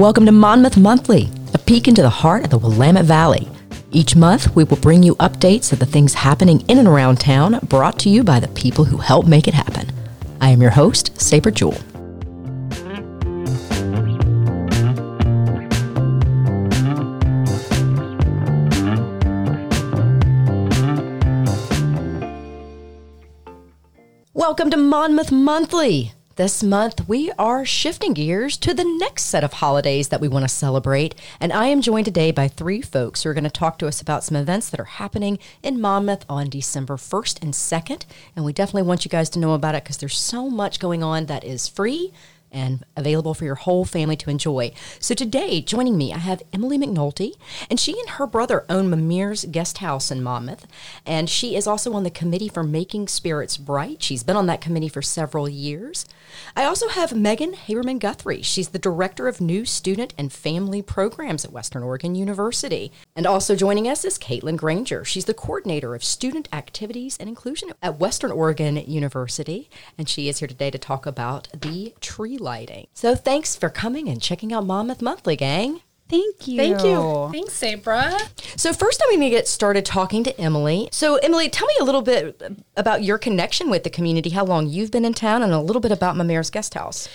Welcome 0.00 0.24
to 0.24 0.32
Monmouth 0.32 0.78
Monthly, 0.78 1.28
a 1.52 1.58
peek 1.58 1.86
into 1.86 2.00
the 2.00 2.08
heart 2.08 2.44
of 2.44 2.48
the 2.48 2.58
Willamette 2.58 3.04
Valley. 3.04 3.46
Each 3.90 4.16
month, 4.16 4.56
we 4.56 4.64
will 4.64 4.78
bring 4.78 5.02
you 5.02 5.14
updates 5.16 5.74
of 5.74 5.78
the 5.78 5.84
things 5.84 6.14
happening 6.14 6.62
in 6.68 6.78
and 6.78 6.88
around 6.88 7.20
town, 7.20 7.58
brought 7.64 7.98
to 7.98 8.08
you 8.08 8.24
by 8.24 8.40
the 8.40 8.48
people 8.48 8.86
who 8.86 8.96
help 8.96 9.26
make 9.26 9.46
it 9.46 9.52
happen. 9.52 9.92
I 10.40 10.48
am 10.48 10.62
your 10.62 10.70
host, 10.70 11.20
Sabra 11.20 11.52
Jewell. 11.52 11.76
Welcome 24.32 24.70
to 24.70 24.78
Monmouth 24.78 25.30
Monthly. 25.30 26.14
This 26.40 26.62
month, 26.62 27.06
we 27.06 27.30
are 27.32 27.66
shifting 27.66 28.14
gears 28.14 28.56
to 28.56 28.72
the 28.72 28.82
next 28.82 29.24
set 29.24 29.44
of 29.44 29.52
holidays 29.52 30.08
that 30.08 30.22
we 30.22 30.28
want 30.28 30.44
to 30.44 30.48
celebrate. 30.48 31.14
And 31.38 31.52
I 31.52 31.66
am 31.66 31.82
joined 31.82 32.06
today 32.06 32.30
by 32.30 32.48
three 32.48 32.80
folks 32.80 33.22
who 33.22 33.28
are 33.28 33.34
going 33.34 33.44
to 33.44 33.50
talk 33.50 33.78
to 33.80 33.86
us 33.86 34.00
about 34.00 34.24
some 34.24 34.38
events 34.38 34.70
that 34.70 34.80
are 34.80 34.84
happening 34.84 35.38
in 35.62 35.82
Monmouth 35.82 36.24
on 36.30 36.48
December 36.48 36.96
1st 36.96 37.42
and 37.42 37.52
2nd. 37.52 38.06
And 38.34 38.46
we 38.46 38.54
definitely 38.54 38.88
want 38.88 39.04
you 39.04 39.10
guys 39.10 39.28
to 39.28 39.38
know 39.38 39.52
about 39.52 39.74
it 39.74 39.84
because 39.84 39.98
there's 39.98 40.16
so 40.16 40.48
much 40.48 40.80
going 40.80 41.02
on 41.02 41.26
that 41.26 41.44
is 41.44 41.68
free 41.68 42.10
and 42.52 42.84
available 42.96 43.34
for 43.34 43.44
your 43.44 43.54
whole 43.54 43.84
family 43.84 44.16
to 44.16 44.30
enjoy. 44.30 44.72
So 44.98 45.14
today, 45.14 45.60
joining 45.60 45.96
me, 45.96 46.12
I 46.12 46.18
have 46.18 46.42
Emily 46.52 46.78
McNulty, 46.78 47.34
and 47.68 47.78
she 47.78 47.98
and 47.98 48.10
her 48.10 48.26
brother 48.26 48.64
own 48.68 48.90
MaMere's 48.90 49.44
Guest 49.46 49.78
House 49.78 50.10
in 50.10 50.22
Monmouth, 50.22 50.66
and 51.06 51.28
she 51.28 51.56
is 51.56 51.66
also 51.66 51.92
on 51.92 52.04
the 52.04 52.10
committee 52.10 52.48
for 52.48 52.62
Making 52.62 53.08
Spirits 53.08 53.56
Bright. 53.56 54.02
She's 54.02 54.22
been 54.22 54.36
on 54.36 54.46
that 54.46 54.60
committee 54.60 54.88
for 54.88 55.02
several 55.02 55.48
years. 55.48 56.06
I 56.56 56.64
also 56.64 56.88
have 56.88 57.14
Megan 57.14 57.52
Habermann 57.52 57.98
Guthrie. 57.98 58.42
She's 58.42 58.68
the 58.68 58.78
Director 58.78 59.28
of 59.28 59.40
New 59.40 59.64
Student 59.64 60.14
and 60.16 60.32
Family 60.32 60.82
Programs 60.82 61.44
at 61.44 61.52
Western 61.52 61.82
Oregon 61.82 62.14
University. 62.14 62.92
And 63.16 63.26
also 63.26 63.56
joining 63.56 63.88
us 63.88 64.04
is 64.04 64.18
Katelyn 64.18 64.56
Grainger. 64.56 65.04
She's 65.04 65.24
the 65.24 65.34
Coordinator 65.34 65.94
of 65.94 66.04
Student 66.04 66.48
Activities 66.52 67.16
and 67.18 67.28
Inclusion 67.28 67.70
at 67.82 67.98
Western 67.98 68.30
Oregon 68.30 68.76
University, 68.76 69.68
and 69.98 70.08
she 70.08 70.28
is 70.28 70.38
here 70.38 70.48
today 70.48 70.70
to 70.70 70.78
talk 70.78 71.06
about 71.06 71.48
the 71.52 71.94
tree 72.00 72.38
lighting. 72.40 72.88
So 72.94 73.14
thanks 73.14 73.54
for 73.54 73.68
coming 73.68 74.08
and 74.08 74.20
checking 74.20 74.52
out 74.52 74.66
Monmouth 74.66 75.02
Monthly, 75.02 75.36
gang. 75.36 75.82
Thank 76.08 76.48
you. 76.48 76.56
Thank 76.56 76.82
you. 76.82 77.28
Thanks, 77.30 77.52
Sabra. 77.52 78.18
So 78.56 78.72
first, 78.72 79.00
I'm 79.00 79.10
going 79.10 79.20
to 79.20 79.30
get 79.30 79.46
started 79.46 79.84
talking 79.84 80.24
to 80.24 80.40
Emily. 80.40 80.88
So 80.90 81.16
Emily, 81.16 81.48
tell 81.48 81.68
me 81.68 81.74
a 81.80 81.84
little 81.84 82.02
bit 82.02 82.42
about 82.76 83.04
your 83.04 83.16
connection 83.16 83.70
with 83.70 83.84
the 83.84 83.90
community, 83.90 84.30
how 84.30 84.44
long 84.44 84.66
you've 84.66 84.90
been 84.90 85.04
in 85.04 85.14
town, 85.14 85.44
and 85.44 85.52
a 85.52 85.60
little 85.60 85.80
bit 85.80 85.92
about 85.92 86.16
MaMere's 86.16 86.50
Guest 86.50 86.74
House. 86.74 87.08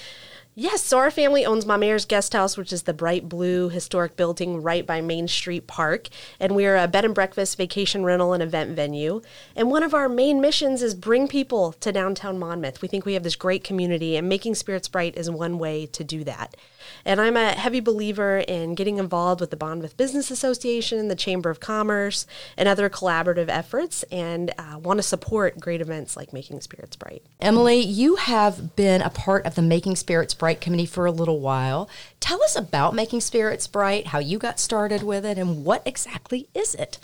Yes, 0.58 0.82
so 0.84 1.00
our 1.00 1.12
family 1.12 1.46
owns 1.46 1.66
MaMere's 1.66 2.06
Guest 2.06 2.32
House, 2.32 2.56
which 2.56 2.72
is 2.72 2.84
the 2.84 2.94
bright 2.94 3.28
blue 3.28 3.68
historic 3.68 4.16
building 4.16 4.64
right 4.64 4.88
by 4.88 5.02
Main 5.02 5.28
Street 5.28 5.68
Park. 5.68 6.08
And 6.40 6.56
we're 6.56 6.78
a 6.78 6.88
bed 6.88 7.04
and 7.04 7.14
breakfast, 7.14 7.58
vacation 7.58 8.06
rental, 8.06 8.32
and 8.32 8.42
event 8.42 8.74
venue. 8.74 9.22
And 9.54 9.70
one 9.70 9.84
of 9.84 9.94
our 9.94 10.08
main 10.08 10.40
missions 10.40 10.82
is 10.82 10.96
bring 10.96 11.28
people 11.28 11.74
to 11.74 11.92
downtown 11.92 12.40
Monmouth. 12.40 12.82
We 12.82 12.88
think 12.88 13.06
we 13.06 13.16
have 13.16 13.24
this 13.24 13.36
great 13.36 13.66
community, 13.66 14.16
and 14.16 14.30
Making 14.30 14.56
Spirits 14.56 14.88
Bright 14.88 15.18
is 15.18 15.30
one 15.30 15.60
way 15.60 15.88
to 15.88 16.06
do 16.06 16.24
that. 16.24 16.56
And 17.04 17.22
I'm 17.22 17.38
a 17.38 17.52
heavy 17.52 17.80
believer 17.80 18.40
in 18.40 18.76
getting 18.76 18.98
involved 18.98 19.42
with 19.42 19.52
the 19.52 19.58
Monmouth 19.60 19.98
Business 19.98 20.32
Association, 20.32 21.08
the 21.08 21.16
Chamber 21.16 21.50
of 21.50 21.60
Commerce, 21.60 22.26
and 22.58 22.68
other 22.68 22.90
collaborative 22.90 23.50
efforts, 23.50 24.04
and 24.12 24.54
uh, 24.58 24.78
want 24.80 24.98
to 24.98 25.04
support 25.04 25.60
great 25.60 25.82
events 25.82 26.16
like 26.16 26.34
Making 26.34 26.62
Spirits 26.62 26.96
Bright. 26.96 27.24
Emily, 27.40 27.80
you 27.80 28.16
have 28.16 28.76
been 28.76 29.02
a 29.02 29.10
part 29.10 29.46
of 29.46 29.56
the 29.56 29.62
Making 29.62 29.96
Spirits 29.96 30.34
Bright 30.34 30.62
committee 30.62 30.86
for 30.86 31.06
a 31.06 31.12
little 31.12 31.40
while. 31.40 31.90
Tell 32.20 32.42
us 32.44 32.56
about 32.56 32.96
Making 32.96 33.22
Spirits 33.22 33.68
Bright, 33.68 34.08
how 34.08 34.20
you 34.20 34.38
got 34.38 34.60
started 34.60 35.04
with 35.04 35.26
it, 35.26 35.38
and 35.38 35.66
what 35.66 35.82
exactly 35.86 36.48
is 36.54 36.76
it? 36.76 37.00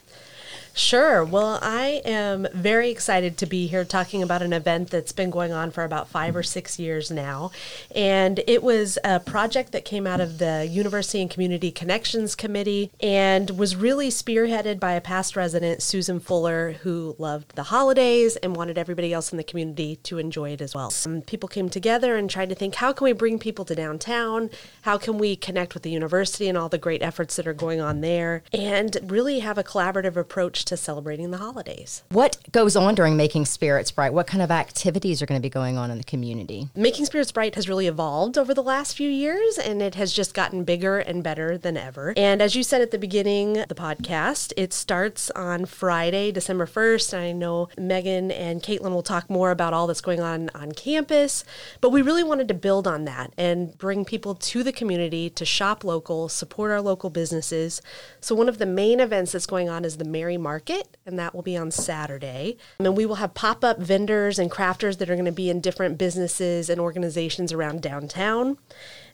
Sure. 0.74 1.26
Well, 1.26 1.60
I 1.62 2.02
am 2.06 2.48
very 2.54 2.92
excited 2.92 3.38
to 3.38 3.46
be 3.46 3.68
here 3.68 3.84
talking 3.84 4.24
about 4.24 4.42
an 4.42 4.54
event 4.54 4.90
that's 4.90 5.12
been 5.12 5.30
going 5.30 5.52
on 5.52 5.70
for 5.72 5.84
about 5.84 6.08
five 6.08 6.34
or 6.34 6.44
six 6.44 6.80
years 6.80 7.12
now. 7.12 7.52
And 7.94 8.42
it 8.48 8.64
was 8.64 8.98
a 9.04 9.20
project 9.20 9.74
that 9.74 9.84
came 9.84 10.08
out 10.08 10.22
of 10.22 10.38
the 10.38 10.66
University 10.66 11.22
and 11.22 11.30
Community 11.30 11.72
Connections 11.72 12.36
Committee 12.36 12.90
and 13.02 13.50
was 13.52 13.76
really 13.76 14.08
spearheaded 14.08 14.80
by 14.80 14.94
a 14.94 15.02
past 15.02 15.36
resident, 15.36 15.82
Susan 15.82 16.22
Fuller, 16.22 16.74
who 16.84 17.16
loved 17.20 17.56
the 17.56 17.64
holidays 17.64 18.38
and 18.38 18.56
wanted 18.56 18.78
everybody 18.78 19.12
else 19.12 19.32
in 19.32 19.38
the 19.38 19.44
community 19.44 19.98
to 19.98 20.20
enjoy 20.20 20.52
it 20.52 20.62
as 20.62 20.74
well. 20.74 20.90
Some 20.90 21.22
people 21.22 21.50
came 21.50 21.70
together 21.70 22.16
and 22.16 22.30
tried 22.30 22.50
to 22.50 22.56
think 22.56 22.76
how 22.76 22.94
can 22.94 23.06
we 23.06 23.14
bring 23.14 23.40
people 23.40 23.66
to 23.66 23.76
downtown? 23.76 24.50
How 24.84 24.98
can 24.98 25.18
we 25.18 25.36
connect 25.36 25.74
with 25.74 25.84
the 25.84 25.92
university 25.92 26.48
and 26.48 26.58
all 26.58 26.70
the 26.70 26.78
great 26.78 27.02
efforts 27.02 27.36
that 27.36 27.48
are 27.48 27.54
going 27.54 27.82
on 27.82 28.00
there? 28.00 28.44
And 28.54 28.98
really 29.04 29.40
have 29.40 29.58
a 29.58 29.64
collaborative 29.64 30.16
approach 30.16 30.61
to 30.66 30.78
celebrating 30.78 31.32
the 31.32 31.38
holidays. 31.38 32.04
What 32.10 32.38
goes 32.52 32.76
on 32.76 32.96
during 32.96 33.18
Making 33.18 33.46
Spirits 33.46 33.92
Bright? 33.92 34.14
What 34.14 34.28
kind 34.28 34.42
of 34.42 34.52
activities 34.52 35.22
are 35.22 35.26
going 35.26 35.40
to 35.40 35.44
be 35.44 35.50
going 35.50 35.78
on 35.78 35.92
in 35.92 35.98
the 35.98 36.04
community? 36.04 36.70
Making 36.76 37.06
Spirits 37.06 37.32
Bright 37.32 37.56
has 37.56 37.68
really 37.68 37.88
evolved 37.88 38.38
over 38.38 38.54
the 38.54 38.64
last 38.64 38.96
few 38.96 39.10
years 39.10 39.58
and 39.58 39.82
it 39.82 39.96
has 39.96 40.14
just 40.14 40.34
gotten 40.34 40.64
bigger 40.64 41.00
and 41.00 41.24
better 41.24 41.58
than 41.58 41.78
ever. 41.78 42.14
And 42.16 42.42
as 42.42 42.56
you 42.56 42.64
said 42.64 42.82
at 42.82 42.92
the 42.92 42.98
beginning 42.98 43.58
of 43.58 43.68
the 43.68 43.76
podcast, 43.76 44.54
it 44.58 44.74
starts 44.74 45.30
on 45.32 45.66
Friday, 45.66 46.32
December 46.32 46.66
1st. 46.66 47.14
And 47.14 47.22
I 47.24 47.32
know 47.32 47.70
Megan 47.78 48.32
and 48.32 48.62
Katelyn 48.62 48.92
will 48.92 49.04
talk 49.04 49.30
more 49.30 49.52
about 49.52 49.74
all 49.74 49.88
that's 49.88 50.02
going 50.02 50.22
on 50.22 50.50
on 50.56 50.72
campus, 50.72 51.44
but 51.80 51.90
we 51.90 52.02
really 52.02 52.24
wanted 52.24 52.48
to 52.48 52.54
build 52.54 52.88
on 52.88 53.06
that 53.06 53.34
and 53.38 53.78
bring 53.78 54.06
people 54.06 54.36
to 54.36 54.64
the 54.64 54.72
community 54.72 55.30
to 55.30 55.46
shop 55.46 55.84
local, 55.84 56.30
support 56.30 56.72
our 56.72 56.82
local 56.82 57.10
businesses. 57.10 57.82
So 58.20 58.36
one 58.36 58.50
of 58.50 58.58
the 58.58 58.66
main 58.66 59.00
events 59.00 59.32
that's 59.32 59.46
going 59.46 59.70
on 59.70 59.86
is 59.86 59.98
the 59.98 60.06
Merry 60.06 60.38
Market 60.38 60.51
Market, 60.52 60.98
and 61.06 61.18
that 61.18 61.34
will 61.34 61.44
be 61.44 61.56
on 61.56 61.72
Saturday. 61.72 62.58
And 62.78 62.98
we 62.98 63.06
will 63.06 63.16
have 63.16 63.34
pop 63.34 63.64
up 63.64 63.80
vendors 63.80 64.38
and 64.38 64.52
crafters 64.52 64.98
that 64.98 65.10
are 65.10 65.16
going 65.16 65.24
to 65.24 65.32
be 65.32 65.50
in 65.50 65.62
different 65.62 65.98
businesses 65.98 66.70
and 66.70 66.78
organizations 66.78 67.54
around 67.54 67.82
downtown. 67.82 68.58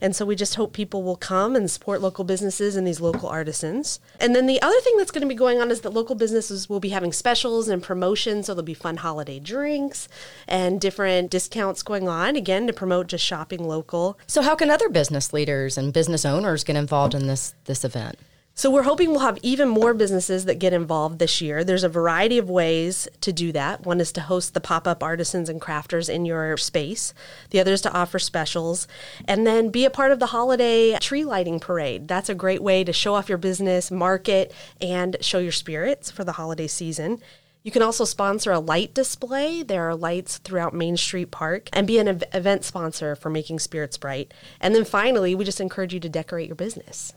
And 0.02 0.16
so 0.16 0.26
we 0.26 0.36
just 0.36 0.56
hope 0.56 0.74
people 0.74 1.04
will 1.04 1.16
come 1.16 1.56
and 1.56 1.70
support 1.70 2.02
local 2.02 2.24
businesses 2.24 2.76
and 2.76 2.88
these 2.88 3.00
local 3.00 3.30
artisans. 3.30 4.00
And 4.20 4.36
then 4.36 4.48
the 4.48 4.60
other 4.64 4.80
thing 4.82 4.98
that's 4.98 5.12
going 5.12 5.22
to 5.22 5.28
be 5.28 5.36
going 5.36 5.62
on 5.62 5.70
is 5.70 5.82
that 5.82 5.94
local 5.94 6.16
businesses 6.16 6.68
will 6.68 6.80
be 6.80 6.90
having 6.90 7.14
specials 7.14 7.68
and 7.68 7.84
promotions. 7.84 8.48
So 8.48 8.56
there'll 8.56 8.66
be 8.66 8.74
fun 8.74 8.98
holiday 8.98 9.40
drinks 9.40 10.10
and 10.48 10.82
different 10.82 11.30
discounts 11.30 11.84
going 11.84 12.10
on, 12.10 12.36
again, 12.36 12.66
to 12.66 12.74
promote 12.74 13.06
just 13.06 13.24
shopping 13.24 13.64
local. 13.64 14.18
So, 14.26 14.42
how 14.42 14.56
can 14.56 14.72
other 14.72 14.90
business 14.90 15.34
leaders 15.34 15.78
and 15.78 15.94
business 15.94 16.26
owners 16.26 16.64
get 16.64 16.76
involved 16.76 17.14
in 17.14 17.28
this, 17.28 17.54
this 17.66 17.86
event? 17.86 18.18
So 18.60 18.72
we're 18.72 18.82
hoping 18.82 19.12
we'll 19.12 19.20
have 19.20 19.38
even 19.44 19.70
more 19.70 19.94
businesses 19.94 20.46
that 20.46 20.58
get 20.58 20.74
involved 20.74 21.20
this 21.20 21.42
year. 21.42 21.64
There's 21.64 21.84
a 21.84 21.90
variety 21.90 22.40
of 22.40 22.50
ways 22.50 23.08
to 23.22 23.32
do 23.32 23.52
that. 23.52 23.86
One 23.86 24.02
is 24.02 24.12
to 24.14 24.22
host 24.22 24.56
the 24.56 24.60
pop-up 24.60 25.04
artisans 25.04 25.48
and 25.48 25.62
crafters 25.62 26.10
in 26.10 26.26
your 26.26 26.58
space. 26.58 27.14
The 27.52 27.60
other 27.60 27.74
is 27.74 27.82
to 27.82 27.94
offer 27.94 28.18
specials 28.18 28.88
and 29.26 29.46
then 29.46 29.70
be 29.70 29.86
a 29.86 29.92
part 29.92 30.12
of 30.12 30.18
the 30.18 30.26
holiday 30.26 30.98
tree 30.98 31.24
lighting 31.24 31.60
parade. 31.60 32.08
That's 32.08 32.30
a 32.30 32.34
great 32.34 32.64
way 32.64 32.84
to 32.84 32.92
show 32.92 33.14
off 33.14 33.30
your 33.30 33.38
business, 33.38 33.92
market 33.92 34.52
and 34.82 35.18
show 35.22 35.38
your 35.38 35.52
spirits 35.52 36.10
for 36.10 36.24
the 36.24 36.32
holiday 36.32 36.66
season. 36.66 37.22
You 37.62 37.70
can 37.70 37.84
also 37.84 38.06
sponsor 38.06 38.52
a 38.52 38.60
light 38.60 38.96
display. 38.96 39.62
There 39.62 39.88
are 39.88 39.96
lights 39.96 40.40
throughout 40.40 40.74
Main 40.74 40.98
Street 40.98 41.30
Park 41.30 41.70
and 41.74 41.86
be 41.86 42.00
an 42.00 42.08
ev- 42.08 42.24
event 42.34 42.64
sponsor 42.64 43.16
for 43.16 43.30
Making 43.30 43.60
Spirits 43.60 44.00
Bright. 44.00 44.34
And 44.60 44.74
then 44.74 44.84
finally, 44.84 45.36
we 45.36 45.46
just 45.46 45.62
encourage 45.62 45.94
you 45.94 46.00
to 46.00 46.10
decorate 46.10 46.48
your 46.48 46.56
business. 46.56 47.14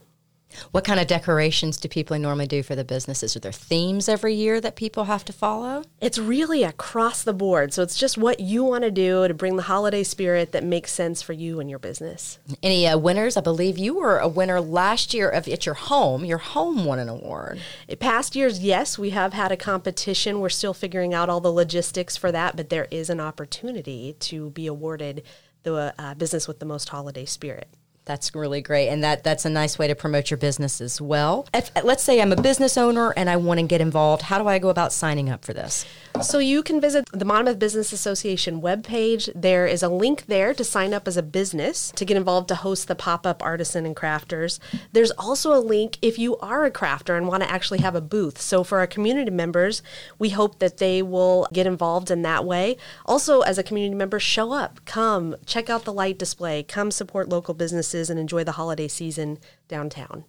What 0.70 0.84
kind 0.84 1.00
of 1.00 1.06
decorations 1.06 1.76
do 1.76 1.88
people 1.88 2.18
normally 2.18 2.46
do 2.46 2.62
for 2.62 2.74
the 2.74 2.84
businesses? 2.84 3.36
Are 3.36 3.40
there 3.40 3.52
themes 3.52 4.08
every 4.08 4.34
year 4.34 4.60
that 4.60 4.76
people 4.76 5.04
have 5.04 5.24
to 5.26 5.32
follow? 5.32 5.84
It's 6.00 6.18
really 6.18 6.62
across 6.62 7.22
the 7.22 7.32
board. 7.32 7.72
So 7.72 7.82
it's 7.82 7.98
just 7.98 8.18
what 8.18 8.40
you 8.40 8.64
want 8.64 8.84
to 8.84 8.90
do 8.90 9.26
to 9.26 9.34
bring 9.34 9.56
the 9.56 9.62
holiday 9.62 10.02
spirit 10.02 10.52
that 10.52 10.64
makes 10.64 10.92
sense 10.92 11.22
for 11.22 11.32
you 11.32 11.60
and 11.60 11.70
your 11.70 11.78
business. 11.78 12.38
Any 12.62 12.86
uh, 12.86 12.98
winners? 12.98 13.36
I 13.36 13.40
believe 13.40 13.78
you 13.78 13.94
were 13.94 14.18
a 14.18 14.28
winner 14.28 14.60
last 14.60 15.14
year 15.14 15.28
of 15.28 15.48
at 15.48 15.66
your 15.66 15.74
home. 15.74 16.24
Your 16.24 16.38
home 16.38 16.84
won 16.84 16.98
an 16.98 17.08
award. 17.08 17.60
In 17.88 17.98
past 17.98 18.36
years, 18.36 18.60
yes, 18.60 18.98
we 18.98 19.10
have 19.10 19.32
had 19.32 19.52
a 19.52 19.56
competition. 19.56 20.40
We're 20.40 20.48
still 20.48 20.74
figuring 20.74 21.14
out 21.14 21.28
all 21.28 21.40
the 21.40 21.52
logistics 21.52 22.16
for 22.16 22.32
that, 22.32 22.56
but 22.56 22.70
there 22.70 22.88
is 22.90 23.10
an 23.10 23.20
opportunity 23.20 24.16
to 24.20 24.50
be 24.50 24.66
awarded 24.66 25.22
the 25.62 25.94
uh, 25.98 26.14
business 26.14 26.48
with 26.48 26.58
the 26.58 26.66
most 26.66 26.88
holiday 26.88 27.24
spirit. 27.24 27.68
That's 28.06 28.34
really 28.34 28.60
great, 28.60 28.88
and 28.88 29.04
that 29.04 29.22
that's 29.22 29.44
a 29.44 29.50
nice 29.50 29.78
way 29.78 29.86
to 29.86 29.94
promote 29.94 30.30
your 30.30 30.38
business 30.38 30.80
as 30.80 31.00
well. 31.00 31.46
If, 31.54 31.70
let's 31.84 32.02
say 32.02 32.20
I'm 32.20 32.32
a 32.32 32.42
business 32.42 32.76
owner 32.76 33.12
and 33.16 33.30
I 33.30 33.36
want 33.36 33.60
to 33.60 33.66
get 33.66 33.80
involved. 33.80 34.22
How 34.22 34.38
do 34.38 34.48
I 34.48 34.58
go 34.58 34.68
about 34.68 34.92
signing 34.92 35.28
up 35.28 35.44
for 35.44 35.52
this? 35.52 35.84
So 36.22 36.38
you 36.38 36.62
can 36.62 36.80
visit 36.80 37.04
the 37.12 37.24
Monmouth 37.24 37.58
Business 37.58 37.92
Association 37.92 38.60
webpage. 38.60 39.30
There 39.34 39.66
is 39.66 39.82
a 39.82 39.88
link 39.88 40.26
there 40.26 40.54
to 40.54 40.64
sign 40.64 40.92
up 40.92 41.06
as 41.06 41.16
a 41.16 41.22
business 41.22 41.92
to 41.94 42.04
get 42.04 42.16
involved 42.16 42.48
to 42.48 42.56
host 42.56 42.88
the 42.88 42.96
pop-up 42.96 43.44
artisan 43.44 43.86
and 43.86 43.94
crafters. 43.94 44.58
There's 44.92 45.12
also 45.12 45.54
a 45.54 45.60
link 45.60 45.98
if 46.02 46.18
you 46.18 46.36
are 46.38 46.64
a 46.64 46.70
crafter 46.70 47.16
and 47.16 47.28
want 47.28 47.42
to 47.42 47.50
actually 47.50 47.78
have 47.80 47.94
a 47.94 48.00
booth. 48.00 48.40
So 48.40 48.64
for 48.64 48.78
our 48.78 48.86
community 48.86 49.30
members, 49.30 49.82
we 50.18 50.30
hope 50.30 50.58
that 50.58 50.78
they 50.78 51.00
will 51.00 51.46
get 51.52 51.66
involved 51.66 52.10
in 52.10 52.22
that 52.22 52.44
way. 52.44 52.76
Also, 53.06 53.42
as 53.42 53.58
a 53.58 53.62
community 53.62 53.94
member, 53.94 54.18
show 54.18 54.52
up, 54.52 54.80
come, 54.84 55.36
check 55.46 55.70
out 55.70 55.84
the 55.84 55.92
light 55.92 56.18
display, 56.18 56.62
come 56.62 56.90
support 56.90 57.28
local 57.28 57.54
businesses 57.54 57.89
businesses 57.90 58.10
and 58.10 58.18
enjoy 58.18 58.44
the 58.44 58.52
holiday 58.52 58.88
season 58.88 59.38
downtown. 59.68 60.24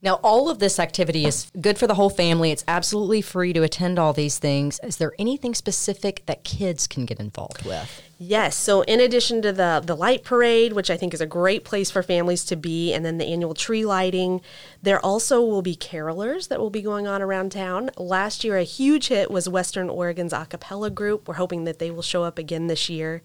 Now, 0.00 0.20
all 0.22 0.48
of 0.48 0.60
this 0.60 0.78
activity 0.78 1.24
is 1.24 1.50
good 1.60 1.76
for 1.76 1.88
the 1.88 1.94
whole 1.94 2.08
family. 2.08 2.52
It's 2.52 2.64
absolutely 2.68 3.20
free 3.20 3.52
to 3.52 3.64
attend 3.64 3.98
all 3.98 4.12
these 4.12 4.38
things. 4.38 4.78
Is 4.84 4.98
there 4.98 5.12
anything 5.18 5.56
specific 5.56 6.22
that 6.26 6.44
kids 6.44 6.86
can 6.86 7.04
get 7.04 7.18
involved 7.18 7.64
with? 7.64 8.00
Yes. 8.16 8.56
So, 8.56 8.82
in 8.82 9.00
addition 9.00 9.42
to 9.42 9.52
the 9.52 9.82
the 9.84 9.96
light 9.96 10.22
parade, 10.22 10.72
which 10.72 10.88
I 10.88 10.96
think 10.96 11.14
is 11.14 11.20
a 11.20 11.26
great 11.26 11.64
place 11.64 11.90
for 11.90 12.04
families 12.04 12.44
to 12.44 12.54
be, 12.54 12.94
and 12.94 13.04
then 13.04 13.18
the 13.18 13.26
annual 13.26 13.54
tree 13.54 13.84
lighting, 13.84 14.40
there 14.80 15.04
also 15.04 15.44
will 15.44 15.62
be 15.62 15.74
carolers 15.74 16.46
that 16.46 16.60
will 16.60 16.70
be 16.70 16.82
going 16.82 17.08
on 17.08 17.20
around 17.20 17.50
town. 17.50 17.90
Last 17.96 18.44
year, 18.44 18.56
a 18.56 18.62
huge 18.62 19.08
hit 19.08 19.32
was 19.32 19.48
Western 19.48 19.90
Oregon's 19.90 20.32
a 20.32 20.46
cappella 20.46 20.90
group. 20.90 21.26
We're 21.26 21.42
hoping 21.42 21.64
that 21.64 21.80
they 21.80 21.90
will 21.90 22.02
show 22.02 22.22
up 22.22 22.38
again 22.38 22.68
this 22.68 22.88
year. 22.88 23.20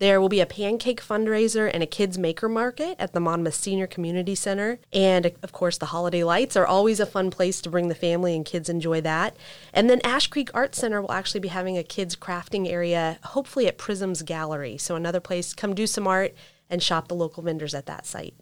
There 0.00 0.20
will 0.20 0.28
be 0.28 0.40
a 0.40 0.46
pancake 0.46 1.00
fundraiser 1.00 1.70
and 1.72 1.82
a 1.82 1.86
kids 1.86 2.18
maker 2.18 2.48
market 2.48 2.96
at 2.98 3.12
the 3.12 3.20
Monmouth 3.20 3.54
Senior 3.54 3.86
Community 3.86 4.34
Center. 4.34 4.80
And 4.92 5.26
of 5.42 5.52
course, 5.52 5.78
the 5.78 5.86
holiday 5.86 6.24
lights 6.24 6.56
are 6.56 6.66
always 6.66 6.98
a 6.98 7.06
fun 7.06 7.30
place 7.30 7.60
to 7.62 7.70
bring 7.70 7.88
the 7.88 7.94
family 7.94 8.34
and 8.34 8.44
kids 8.44 8.68
enjoy 8.68 9.00
that. 9.02 9.36
And 9.72 9.88
then 9.88 10.00
Ash 10.02 10.26
Creek 10.26 10.50
Art 10.52 10.74
Center 10.74 11.00
will 11.00 11.12
actually 11.12 11.40
be 11.40 11.48
having 11.48 11.78
a 11.78 11.84
kids 11.84 12.16
crafting 12.16 12.68
area, 12.68 13.18
hopefully 13.22 13.68
at 13.68 13.78
Prisms 13.78 14.22
Gallery. 14.22 14.76
So 14.78 14.96
another 14.96 15.20
place, 15.20 15.54
come 15.54 15.74
do 15.74 15.86
some 15.86 16.08
art 16.08 16.34
and 16.68 16.82
shop 16.82 17.06
the 17.08 17.14
local 17.14 17.42
vendors 17.42 17.74
at 17.74 17.86
that 17.86 18.04
site. 18.04 18.34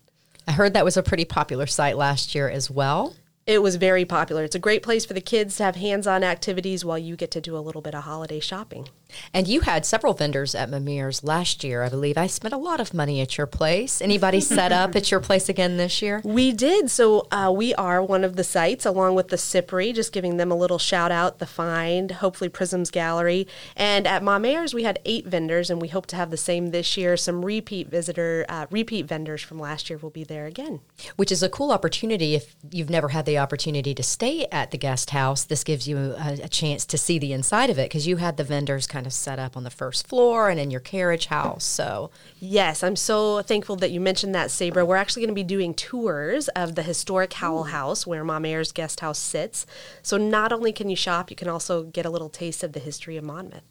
I 0.48 0.52
heard 0.52 0.72
that 0.72 0.84
was 0.84 0.96
a 0.96 1.02
pretty 1.02 1.24
popular 1.24 1.66
site 1.66 1.96
last 1.96 2.34
year 2.34 2.48
as 2.48 2.70
well. 2.70 3.14
It 3.44 3.60
was 3.60 3.74
very 3.74 4.04
popular. 4.04 4.44
It's 4.44 4.54
a 4.54 4.60
great 4.60 4.84
place 4.84 5.04
for 5.04 5.14
the 5.14 5.20
kids 5.20 5.56
to 5.56 5.64
have 5.64 5.74
hands 5.74 6.06
on 6.06 6.22
activities 6.22 6.84
while 6.84 6.98
you 6.98 7.16
get 7.16 7.32
to 7.32 7.40
do 7.40 7.56
a 7.56 7.58
little 7.58 7.82
bit 7.82 7.92
of 7.92 8.04
holiday 8.04 8.38
shopping. 8.38 8.88
And 9.34 9.48
you 9.48 9.60
had 9.60 9.84
several 9.84 10.14
vendors 10.14 10.54
at 10.54 10.70
MaMere's 10.70 11.24
last 11.24 11.64
year, 11.64 11.82
I 11.82 11.88
believe. 11.88 12.16
I 12.16 12.28
spent 12.28 12.54
a 12.54 12.58
lot 12.58 12.78
of 12.78 12.94
money 12.94 13.20
at 13.20 13.36
your 13.36 13.48
place. 13.48 14.00
Anybody 14.00 14.40
set 14.40 14.70
up 14.70 14.94
at 14.94 15.10
your 15.10 15.18
place 15.18 15.48
again 15.48 15.76
this 15.76 16.00
year? 16.00 16.20
We 16.24 16.52
did. 16.52 16.88
So 16.88 17.26
uh, 17.32 17.52
we 17.54 17.74
are 17.74 18.02
one 18.02 18.22
of 18.22 18.36
the 18.36 18.44
sites, 18.44 18.86
along 18.86 19.16
with 19.16 19.28
the 19.28 19.36
Cipri, 19.36 19.92
just 19.92 20.12
giving 20.12 20.36
them 20.36 20.52
a 20.52 20.56
little 20.56 20.78
shout 20.78 21.10
out, 21.10 21.40
the 21.40 21.46
Find, 21.46 22.12
hopefully 22.12 22.48
Prisms 22.48 22.92
Gallery. 22.92 23.48
And 23.76 24.06
at 24.06 24.22
MaMere's, 24.22 24.72
we 24.72 24.84
had 24.84 25.00
eight 25.04 25.26
vendors, 25.26 25.68
and 25.68 25.82
we 25.82 25.88
hope 25.88 26.06
to 26.06 26.16
have 26.16 26.30
the 26.30 26.36
same 26.36 26.68
this 26.68 26.96
year. 26.96 27.16
Some 27.16 27.44
repeat 27.44 27.88
visitor, 27.88 28.46
uh, 28.48 28.66
repeat 28.70 29.06
vendors 29.06 29.42
from 29.42 29.58
last 29.58 29.90
year 29.90 29.98
will 29.98 30.10
be 30.10 30.24
there 30.24 30.46
again. 30.46 30.80
Which 31.16 31.32
is 31.32 31.42
a 31.42 31.48
cool 31.48 31.72
opportunity 31.72 32.34
if 32.34 32.54
you've 32.70 32.88
never 32.88 33.08
had 33.08 33.26
the 33.26 33.31
opportunity 33.38 33.94
to 33.94 34.02
stay 34.02 34.46
at 34.50 34.70
the 34.70 34.78
guest 34.78 35.10
house. 35.10 35.44
This 35.44 35.64
gives 35.64 35.86
you 35.86 36.14
a, 36.16 36.38
a 36.44 36.48
chance 36.48 36.86
to 36.86 36.96
see 36.96 37.18
the 37.18 37.32
inside 37.34 37.68
of 37.68 37.78
it 37.78 37.90
because 37.90 38.06
you 38.06 38.16
had 38.16 38.38
the 38.38 38.44
vendors 38.44 38.86
kind 38.86 39.02
kind 39.02 39.06
of 39.08 39.12
set 39.12 39.40
up 39.40 39.56
on 39.56 39.64
the 39.64 39.70
first 39.70 40.06
floor 40.06 40.48
and 40.48 40.60
in 40.60 40.70
your 40.70 40.80
carriage 40.80 41.26
house. 41.26 41.64
So, 41.64 42.12
yes, 42.38 42.84
I'm 42.84 42.94
so 42.94 43.42
thankful 43.42 43.74
that 43.76 43.90
you 43.90 44.00
mentioned 44.00 44.32
that, 44.36 44.52
Sabra. 44.52 44.86
We're 44.86 44.94
actually 44.94 45.22
going 45.22 45.34
to 45.34 45.34
be 45.34 45.42
doing 45.42 45.74
tours 45.74 46.46
of 46.48 46.76
the 46.76 46.84
historic 46.84 47.32
Howell 47.32 47.64
mm. 47.64 47.70
House 47.70 48.06
where 48.06 48.24
MaMere's 48.24 48.70
guest 48.70 49.00
house 49.00 49.18
sits. 49.18 49.66
So, 50.02 50.16
not 50.16 50.52
only 50.52 50.72
can 50.72 50.88
you 50.88 50.94
shop, 50.94 51.30
you 51.30 51.36
can 51.36 51.48
also 51.48 51.82
get 51.82 52.06
a 52.06 52.10
little 52.10 52.28
taste 52.28 52.62
of 52.62 52.74
the 52.74 52.80
history 52.80 53.16
of 53.16 53.24
Monmouth. 53.24 53.64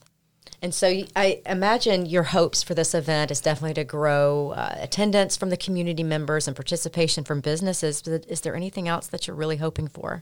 And 0.63 0.75
so 0.75 1.03
I 1.15 1.41
imagine 1.47 2.05
your 2.05 2.23
hopes 2.23 2.61
for 2.61 2.75
this 2.75 2.93
event 2.93 3.31
is 3.31 3.41
definitely 3.41 3.73
to 3.75 3.83
grow 3.83 4.51
uh, 4.51 4.75
attendance 4.77 5.35
from 5.35 5.49
the 5.49 5.57
community 5.57 6.03
members 6.03 6.47
and 6.47 6.55
participation 6.55 7.23
from 7.23 7.41
businesses. 7.41 8.03
But 8.03 8.25
is 8.27 8.41
there 8.41 8.55
anything 8.55 8.87
else 8.87 9.07
that 9.07 9.25
you're 9.25 9.35
really 9.35 9.57
hoping 9.57 9.87
for? 9.87 10.21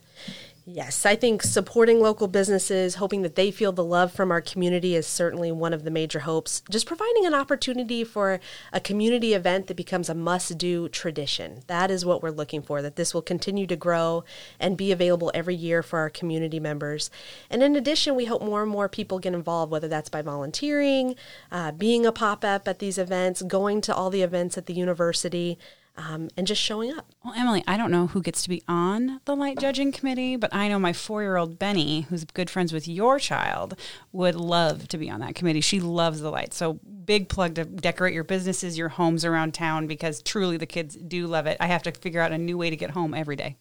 Yes, 0.72 1.04
I 1.04 1.16
think 1.16 1.42
supporting 1.42 2.00
local 2.00 2.28
businesses, 2.28 2.96
hoping 2.96 3.24
that 3.24 3.34
they 3.34 3.50
feel 3.50 3.72
the 3.72 3.84
love 3.84 4.12
from 4.12 4.32
our 4.32 4.40
community 4.40 4.96
is 4.96 5.08
certainly 5.08 5.52
one 5.52 5.74
of 5.74 5.84
the 5.84 5.90
major 5.90 6.20
hopes. 6.20 6.62
Just 6.70 6.86
providing 6.86 7.26
an 7.26 7.34
opportunity 7.34 8.04
for 8.04 8.40
a 8.72 8.80
community 8.80 9.34
event 9.34 9.66
that 9.66 9.78
becomes 9.78 10.10
a 10.10 10.14
must 10.14 10.60
do 10.60 10.88
tradition. 10.88 11.62
That 11.66 11.90
is 11.90 12.06
what 12.06 12.22
we're 12.22 12.30
looking 12.30 12.62
for, 12.62 12.84
that 12.84 12.98
this 12.98 13.16
will 13.16 13.24
continue 13.24 13.66
to 13.66 13.76
grow 13.76 14.24
and 14.60 14.78
be 14.78 14.92
available 14.92 15.32
every 15.34 15.56
year 15.56 15.82
for 15.82 15.98
our 15.98 16.10
community 16.12 16.60
members. 16.60 17.10
And 17.50 17.64
in 17.64 17.76
addition, 17.76 18.14
we 18.14 18.26
hope 18.26 18.44
more 18.44 18.62
and 18.62 18.70
more 18.70 18.88
people 18.88 19.18
get 19.18 19.34
involved, 19.34 19.72
whether 19.72 19.88
that's 19.88 20.10
by 20.10 20.22
volunteering, 20.22 21.16
uh, 21.52 21.72
being 21.72 22.06
a 22.06 22.12
pop 22.12 22.46
up 22.46 22.68
at 22.68 22.78
these 22.78 23.00
events, 23.00 23.42
going 23.42 23.82
to 23.82 23.96
all 23.96 24.12
the 24.12 24.22
events 24.22 24.56
at 24.56 24.68
the 24.68 24.76
university 24.76 25.58
um, 26.00 26.30
and 26.38 26.48
just 26.48 26.62
showing 26.62 26.94
up. 26.94 27.06
Well, 27.24 27.34
Emily, 27.36 27.64
I 27.68 27.76
don't 27.76 27.92
know 27.92 28.08
who 28.08 28.22
gets 28.22 28.42
to 28.44 28.50
be 28.50 28.64
on 28.68 29.20
the 29.26 29.36
light 29.36 29.60
judging 29.60 29.92
committee, 29.92 30.38
but 30.38 30.54
I 30.54 30.70
know 30.70 30.80
my 30.80 30.94
four 30.94 31.22
year 31.22 31.36
old 31.36 31.60
Benny, 31.60 32.02
who's 32.10 32.24
good 32.24 32.50
friends 32.50 32.72
with 32.72 32.88
your 32.88 33.20
child, 33.20 33.78
would 34.14 34.36
love 34.36 34.88
to 34.88 34.98
be 34.98 35.10
on 35.10 35.20
that 35.20 35.36
committee. 35.36 35.62
She 35.62 35.82
loves 35.82 36.22
the 36.22 36.32
lights. 36.32 36.56
So, 36.56 36.80
big 37.06 37.28
plug 37.28 37.56
to 37.56 37.66
decorate 37.66 38.14
your 38.14 38.24
businesses, 38.24 38.78
your 38.78 38.90
homes 38.90 39.26
around 39.26 39.54
town, 39.54 39.88
because 39.88 40.22
truly 40.22 40.58
the 40.58 40.66
kids 40.66 40.96
do 40.96 41.28
love 41.28 41.48
it. 41.48 41.58
I 41.60 41.68
have 41.68 41.84
to 41.84 41.92
figure 41.92 42.22
out 42.22 42.32
a 42.32 42.38
new 42.38 42.58
way 42.58 42.70
to 42.70 42.78
get 42.78 42.92
home 42.92 43.14
every 43.14 43.36
day. 43.36 43.58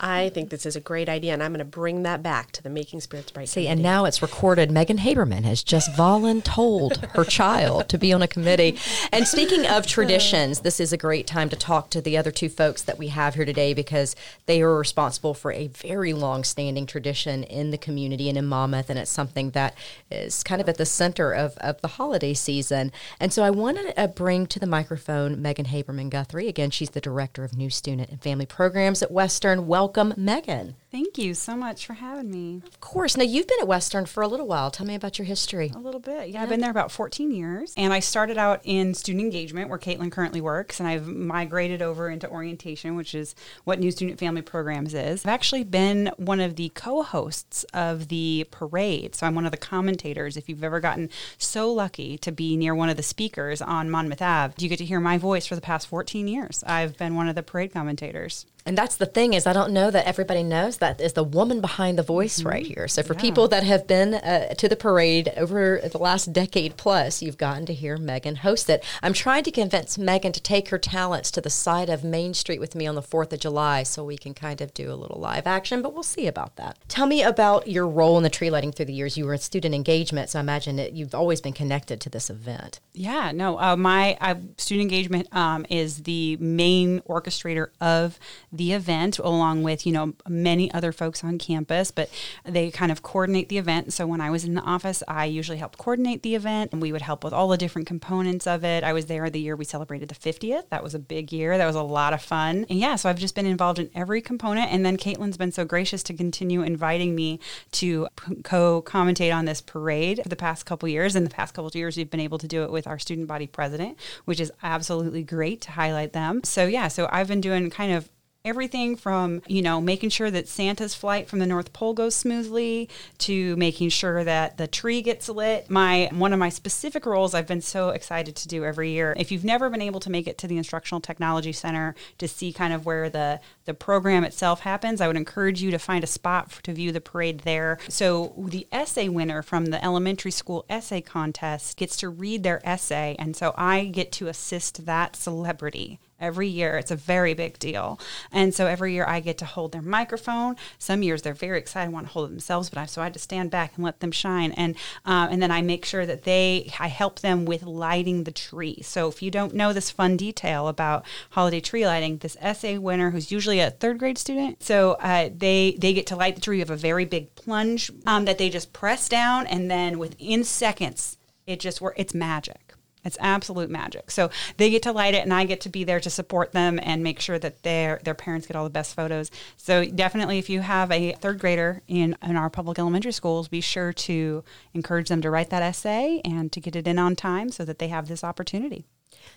I 0.00 0.28
think 0.28 0.50
this 0.50 0.64
is 0.64 0.76
a 0.76 0.80
great 0.80 1.08
idea, 1.08 1.32
and 1.32 1.42
I'm 1.42 1.52
going 1.52 1.58
to 1.58 1.64
bring 1.64 2.04
that 2.04 2.22
back 2.22 2.52
to 2.52 2.62
the 2.62 2.70
Making 2.70 3.00
Spirits 3.00 3.32
Bright. 3.32 3.48
See, 3.48 3.62
committee. 3.62 3.72
and 3.72 3.82
now 3.82 4.04
it's 4.04 4.22
recorded. 4.22 4.70
Megan 4.70 4.98
Habermann 4.98 5.44
has 5.44 5.62
just 5.62 5.90
voluntold 5.92 7.04
her 7.14 7.24
child 7.24 7.88
to 7.88 7.98
be 7.98 8.12
on 8.12 8.22
a 8.22 8.28
committee. 8.28 8.78
And 9.12 9.26
speaking 9.26 9.66
of 9.66 9.86
traditions, 9.86 10.60
this 10.60 10.78
is 10.78 10.92
a 10.92 10.96
great 10.96 11.26
time 11.26 11.48
to 11.48 11.56
talk 11.56 11.90
to 11.90 12.00
the 12.00 12.16
other 12.16 12.30
two 12.30 12.48
folks 12.48 12.82
that 12.82 12.98
we 12.98 13.08
have 13.08 13.34
here 13.34 13.44
today 13.44 13.74
because 13.74 14.14
they 14.46 14.62
are 14.62 14.76
responsible 14.76 15.34
for 15.34 15.52
a 15.52 15.66
very 15.66 16.12
long-standing 16.12 16.86
tradition 16.86 17.42
in 17.44 17.70
the 17.70 17.78
community 17.78 18.28
and 18.28 18.38
in 18.38 18.46
Monmouth, 18.46 18.90
and 18.90 18.98
it's 18.98 19.10
something 19.10 19.50
that 19.50 19.76
is 20.10 20.42
kind 20.42 20.60
of 20.60 20.68
at 20.68 20.76
the 20.76 20.86
center 20.86 21.32
of, 21.32 21.56
of 21.58 21.80
the 21.80 21.88
holiday 21.88 22.34
season. 22.34 22.92
And 23.18 23.32
so 23.32 23.42
I 23.42 23.50
want 23.50 23.78
to 23.78 24.00
uh, 24.00 24.06
bring 24.06 24.46
to 24.46 24.58
the 24.58 24.66
microphone 24.66 25.42
Megan 25.42 25.66
Habermann 25.66 26.10
Guthrie. 26.10 26.48
Again, 26.48 26.70
she's 26.70 26.90
the 26.90 27.00
director 27.00 27.44
of 27.44 27.56
New 27.56 27.70
Student 27.70 28.10
and 28.10 28.22
Family 28.22 28.46
Programs 28.46 29.02
at 29.02 29.10
Western 29.10 29.57
and 29.58 29.66
welcome 29.66 30.14
Megan. 30.16 30.76
Thank 30.90 31.18
you 31.18 31.34
so 31.34 31.54
much 31.54 31.84
for 31.84 31.94
having 31.94 32.30
me. 32.30 32.62
Of 32.64 32.80
course. 32.80 33.16
Now, 33.16 33.24
you've 33.24 33.46
been 33.46 33.58
at 33.60 33.68
Western 33.68 34.06
for 34.06 34.22
a 34.22 34.28
little 34.28 34.46
while. 34.46 34.70
Tell 34.70 34.86
me 34.86 34.94
about 34.94 35.18
your 35.18 35.26
history. 35.26 35.70
A 35.74 35.78
little 35.78 36.00
bit. 36.00 36.28
Yeah, 36.28 36.34
yeah, 36.34 36.42
I've 36.42 36.48
been 36.48 36.60
there 36.60 36.70
about 36.70 36.90
14 36.90 37.30
years. 37.30 37.74
And 37.76 37.92
I 37.92 38.00
started 38.00 38.38
out 38.38 38.60
in 38.64 38.94
student 38.94 39.22
engagement, 39.22 39.68
where 39.68 39.78
Katelyn 39.78 40.10
currently 40.10 40.40
works. 40.40 40.80
And 40.80 40.88
I've 40.88 41.06
migrated 41.06 41.82
over 41.82 42.08
into 42.08 42.30
orientation, 42.30 42.96
which 42.96 43.14
is 43.14 43.34
what 43.64 43.80
New 43.80 43.90
Student 43.90 44.18
Family 44.18 44.40
Programs 44.40 44.94
is. 44.94 45.26
I've 45.26 45.32
actually 45.32 45.64
been 45.64 46.10
one 46.16 46.40
of 46.40 46.56
the 46.56 46.70
co 46.70 47.02
hosts 47.02 47.64
of 47.74 48.08
the 48.08 48.46
parade. 48.50 49.14
So 49.14 49.26
I'm 49.26 49.34
one 49.34 49.44
of 49.44 49.50
the 49.50 49.58
commentators. 49.58 50.38
If 50.38 50.48
you've 50.48 50.64
ever 50.64 50.80
gotten 50.80 51.10
so 51.36 51.70
lucky 51.70 52.16
to 52.18 52.32
be 52.32 52.56
near 52.56 52.74
one 52.74 52.88
of 52.88 52.96
the 52.96 53.02
speakers 53.02 53.60
on 53.60 53.90
Monmouth 53.90 54.22
Ave, 54.22 54.54
you 54.58 54.70
get 54.70 54.78
to 54.78 54.86
hear 54.86 55.00
my 55.00 55.18
voice 55.18 55.46
for 55.46 55.54
the 55.54 55.60
past 55.60 55.86
14 55.88 56.28
years. 56.28 56.64
I've 56.66 56.96
been 56.96 57.14
one 57.14 57.28
of 57.28 57.34
the 57.34 57.42
parade 57.42 57.74
commentators. 57.74 58.46
And 58.68 58.76
that's 58.76 58.96
the 58.96 59.06
thing 59.06 59.32
is 59.32 59.46
I 59.46 59.54
don't 59.54 59.72
know 59.72 59.90
that 59.90 60.06
everybody 60.06 60.42
knows 60.42 60.76
that 60.76 61.00
is 61.00 61.14
the 61.14 61.24
woman 61.24 61.62
behind 61.62 61.96
the 61.96 62.02
voice 62.02 62.40
mm-hmm. 62.40 62.48
right 62.48 62.66
here. 62.66 62.86
So 62.86 63.02
for 63.02 63.14
yeah. 63.14 63.20
people 63.22 63.48
that 63.48 63.62
have 63.62 63.86
been 63.86 64.12
uh, 64.12 64.52
to 64.52 64.68
the 64.68 64.76
parade 64.76 65.32
over 65.38 65.80
the 65.90 65.96
last 65.96 66.34
decade 66.34 66.76
plus, 66.76 67.22
you've 67.22 67.38
gotten 67.38 67.64
to 67.64 67.72
hear 67.72 67.96
Megan 67.96 68.36
host 68.36 68.68
it. 68.68 68.84
I'm 69.02 69.14
trying 69.14 69.44
to 69.44 69.50
convince 69.50 69.96
Megan 69.96 70.32
to 70.32 70.40
take 70.40 70.68
her 70.68 70.76
talents 70.76 71.30
to 71.30 71.40
the 71.40 71.48
side 71.48 71.88
of 71.88 72.04
Main 72.04 72.34
Street 72.34 72.60
with 72.60 72.74
me 72.74 72.86
on 72.86 72.94
the 72.94 73.00
4th 73.00 73.32
of 73.32 73.40
July 73.40 73.84
so 73.84 74.04
we 74.04 74.18
can 74.18 74.34
kind 74.34 74.60
of 74.60 74.74
do 74.74 74.92
a 74.92 75.00
little 75.00 75.18
live 75.18 75.46
action, 75.46 75.80
but 75.80 75.94
we'll 75.94 76.02
see 76.02 76.26
about 76.26 76.56
that. 76.56 76.76
Tell 76.88 77.06
me 77.06 77.22
about 77.22 77.68
your 77.68 77.88
role 77.88 78.18
in 78.18 78.22
the 78.22 78.28
tree 78.28 78.50
lighting 78.50 78.72
through 78.72 78.84
the 78.84 78.92
years. 78.92 79.16
You 79.16 79.24
were 79.24 79.32
in 79.32 79.38
student 79.38 79.74
engagement, 79.74 80.28
so 80.28 80.40
I 80.40 80.42
imagine 80.42 80.76
that 80.76 80.92
you've 80.92 81.14
always 81.14 81.40
been 81.40 81.54
connected 81.54 82.02
to 82.02 82.10
this 82.10 82.28
event. 82.28 82.80
Yeah, 82.92 83.32
no, 83.32 83.58
uh, 83.58 83.76
my 83.76 84.18
uh, 84.20 84.34
student 84.58 84.82
engagement 84.82 85.34
um, 85.34 85.64
is 85.70 86.02
the 86.02 86.36
main 86.36 87.00
orchestrator 87.08 87.68
of 87.80 88.18
the 88.58 88.72
event 88.72 89.18
along 89.18 89.62
with, 89.62 89.86
you 89.86 89.92
know, 89.92 90.14
many 90.28 90.70
other 90.72 90.92
folks 90.92 91.24
on 91.24 91.38
campus, 91.38 91.90
but 91.90 92.10
they 92.44 92.70
kind 92.70 92.92
of 92.92 93.02
coordinate 93.02 93.48
the 93.48 93.58
event. 93.58 93.92
So 93.92 94.06
when 94.06 94.20
I 94.20 94.30
was 94.30 94.44
in 94.44 94.54
the 94.54 94.60
office, 94.60 95.02
I 95.08 95.24
usually 95.24 95.58
helped 95.58 95.78
coordinate 95.78 96.22
the 96.22 96.34
event 96.34 96.72
and 96.72 96.82
we 96.82 96.92
would 96.92 97.02
help 97.02 97.24
with 97.24 97.32
all 97.32 97.48
the 97.48 97.56
different 97.56 97.88
components 97.88 98.46
of 98.46 98.64
it. 98.64 98.84
I 98.84 98.92
was 98.92 99.06
there 99.06 99.30
the 99.30 99.40
year 99.40 99.56
we 99.56 99.64
celebrated 99.64 100.08
the 100.08 100.14
50th. 100.14 100.68
That 100.70 100.82
was 100.82 100.94
a 100.94 100.98
big 100.98 101.32
year. 101.32 101.56
That 101.56 101.66
was 101.66 101.76
a 101.76 101.82
lot 101.82 102.12
of 102.12 102.20
fun. 102.20 102.66
And 102.68 102.78
yeah, 102.78 102.96
so 102.96 103.08
I've 103.08 103.18
just 103.18 103.34
been 103.34 103.46
involved 103.46 103.78
in 103.78 103.90
every 103.94 104.20
component. 104.20 104.70
And 104.72 104.84
then 104.84 104.96
Katelyn's 104.96 105.36
been 105.36 105.52
so 105.52 105.64
gracious 105.64 106.02
to 106.04 106.14
continue 106.14 106.62
inviting 106.62 107.14
me 107.14 107.40
to 107.72 108.08
co 108.42 108.82
commentate 108.82 109.34
on 109.34 109.44
this 109.44 109.60
parade 109.60 110.20
for 110.22 110.28
the 110.28 110.36
past 110.36 110.66
couple 110.66 110.88
years. 110.88 111.14
And 111.14 111.24
the 111.24 111.30
past 111.30 111.54
couple 111.54 111.70
years, 111.74 111.96
we've 111.96 112.10
been 112.10 112.20
able 112.20 112.38
to 112.38 112.48
do 112.48 112.64
it 112.64 112.70
with 112.70 112.86
our 112.86 112.98
student 112.98 113.28
body 113.28 113.46
president, 113.46 113.98
which 114.24 114.40
is 114.40 114.52
absolutely 114.62 115.22
great 115.22 115.60
to 115.62 115.72
highlight 115.72 116.12
them. 116.12 116.42
So 116.44 116.66
yeah, 116.66 116.88
so 116.88 117.08
I've 117.10 117.28
been 117.28 117.40
doing 117.40 117.70
kind 117.70 117.92
of 117.92 118.08
everything 118.44 118.94
from 118.94 119.42
you 119.48 119.60
know 119.60 119.80
making 119.80 120.08
sure 120.08 120.30
that 120.30 120.46
santa's 120.46 120.94
flight 120.94 121.28
from 121.28 121.40
the 121.40 121.46
north 121.46 121.72
pole 121.72 121.92
goes 121.92 122.14
smoothly 122.14 122.88
to 123.18 123.56
making 123.56 123.88
sure 123.88 124.22
that 124.22 124.56
the 124.56 124.66
tree 124.66 125.02
gets 125.02 125.28
lit. 125.28 125.68
My 125.68 126.08
one 126.12 126.32
of 126.32 126.38
my 126.38 126.48
specific 126.48 127.04
roles 127.04 127.34
i've 127.34 127.48
been 127.48 127.60
so 127.60 127.90
excited 127.90 128.36
to 128.36 128.48
do 128.48 128.64
every 128.64 128.90
year 128.90 129.14
if 129.18 129.32
you've 129.32 129.44
never 129.44 129.68
been 129.68 129.82
able 129.82 130.00
to 130.00 130.10
make 130.10 130.28
it 130.28 130.38
to 130.38 130.46
the 130.46 130.56
instructional 130.56 131.00
technology 131.00 131.52
center 131.52 131.96
to 132.18 132.28
see 132.28 132.52
kind 132.52 132.72
of 132.72 132.86
where 132.86 133.10
the 133.10 133.40
the 133.64 133.74
program 133.74 134.22
itself 134.22 134.60
happens 134.60 135.00
i 135.00 135.08
would 135.08 135.16
encourage 135.16 135.60
you 135.60 135.72
to 135.72 135.78
find 135.78 136.04
a 136.04 136.06
spot 136.06 136.50
for, 136.50 136.62
to 136.62 136.72
view 136.72 136.92
the 136.92 137.00
parade 137.00 137.40
there. 137.40 137.78
So 137.88 138.34
the 138.38 138.66
essay 138.70 139.08
winner 139.08 139.42
from 139.42 139.66
the 139.66 139.84
elementary 139.84 140.30
school 140.30 140.64
essay 140.70 141.00
contest 141.00 141.76
gets 141.76 141.96
to 141.98 142.08
read 142.08 142.44
their 142.44 142.66
essay 142.66 143.16
and 143.18 143.34
so 143.36 143.52
i 143.56 143.86
get 143.86 144.12
to 144.12 144.28
assist 144.28 144.86
that 144.86 145.16
celebrity 145.16 145.98
every 146.20 146.48
year. 146.48 146.76
It's 146.76 146.90
a 146.90 146.96
very 146.96 147.34
big 147.34 147.58
deal. 147.58 148.00
And 148.32 148.54
so 148.54 148.66
every 148.66 148.92
year 148.92 149.06
I 149.06 149.20
get 149.20 149.38
to 149.38 149.44
hold 149.44 149.72
their 149.72 149.82
microphone. 149.82 150.56
Some 150.78 151.02
years 151.02 151.22
they're 151.22 151.34
very 151.34 151.58
excited, 151.58 151.92
want 151.92 152.06
to 152.06 152.12
hold 152.12 152.26
it 152.26 152.32
themselves, 152.32 152.70
but 152.70 152.78
I 152.78 152.86
so 152.86 153.00
I 153.00 153.04
had 153.04 153.14
to 153.14 153.18
stand 153.18 153.50
back 153.50 153.72
and 153.76 153.84
let 153.84 154.00
them 154.00 154.12
shine. 154.12 154.52
And 154.52 154.74
uh, 155.04 155.28
and 155.30 155.42
then 155.42 155.50
I 155.50 155.62
make 155.62 155.84
sure 155.84 156.06
that 156.06 156.24
they 156.24 156.72
I 156.78 156.88
help 156.88 157.20
them 157.20 157.44
with 157.44 157.62
lighting 157.62 158.24
the 158.24 158.32
tree. 158.32 158.80
So 158.82 159.08
if 159.08 159.22
you 159.22 159.30
don't 159.30 159.54
know 159.54 159.72
this 159.72 159.90
fun 159.90 160.16
detail 160.16 160.68
about 160.68 161.04
holiday 161.30 161.60
tree 161.60 161.86
lighting, 161.86 162.18
this 162.18 162.36
essay 162.40 162.78
winner 162.78 163.10
who's 163.10 163.30
usually 163.30 163.60
a 163.60 163.70
third 163.70 163.98
grade 163.98 164.18
student, 164.18 164.62
so 164.62 164.92
uh, 165.00 165.30
they 165.34 165.76
they 165.78 165.92
get 165.92 166.06
to 166.08 166.16
light 166.16 166.34
the 166.34 166.40
tree. 166.40 166.56
You 166.56 166.62
have 166.62 166.70
a 166.70 166.76
very 166.76 167.04
big 167.04 167.34
plunge 167.34 167.90
um, 168.06 168.24
that 168.24 168.38
they 168.38 168.50
just 168.50 168.72
press 168.72 169.08
down, 169.08 169.46
and 169.46 169.70
then 169.70 169.98
within 169.98 170.44
seconds 170.44 171.16
it 171.46 171.60
just 171.60 171.80
works. 171.80 171.96
It's 171.98 172.14
magic. 172.14 172.67
It's 173.08 173.16
absolute 173.20 173.70
magic. 173.70 174.10
So 174.10 174.28
they 174.58 174.68
get 174.68 174.82
to 174.82 174.92
light 174.92 175.14
it, 175.14 175.22
and 175.22 175.32
I 175.32 175.44
get 175.44 175.62
to 175.62 175.70
be 175.70 175.82
there 175.82 175.98
to 175.98 176.10
support 176.10 176.52
them 176.52 176.78
and 176.82 177.02
make 177.02 177.20
sure 177.20 177.38
that 177.38 177.62
their 177.62 178.00
their 178.04 178.14
parents 178.14 178.46
get 178.46 178.54
all 178.54 178.64
the 178.64 178.70
best 178.70 178.94
photos. 178.94 179.30
So 179.56 179.86
definitely, 179.86 180.38
if 180.38 180.50
you 180.50 180.60
have 180.60 180.92
a 180.92 181.12
third 181.12 181.38
grader 181.38 181.80
in 181.88 182.16
in 182.22 182.36
our 182.36 182.50
public 182.50 182.78
elementary 182.78 183.12
schools, 183.12 183.48
be 183.48 183.62
sure 183.62 183.94
to 183.94 184.44
encourage 184.74 185.08
them 185.08 185.22
to 185.22 185.30
write 185.30 185.48
that 185.48 185.62
essay 185.62 186.20
and 186.22 186.52
to 186.52 186.60
get 186.60 186.76
it 186.76 186.86
in 186.86 186.98
on 186.98 187.16
time 187.16 187.50
so 187.50 187.64
that 187.64 187.78
they 187.78 187.88
have 187.88 188.08
this 188.08 188.22
opportunity. 188.22 188.84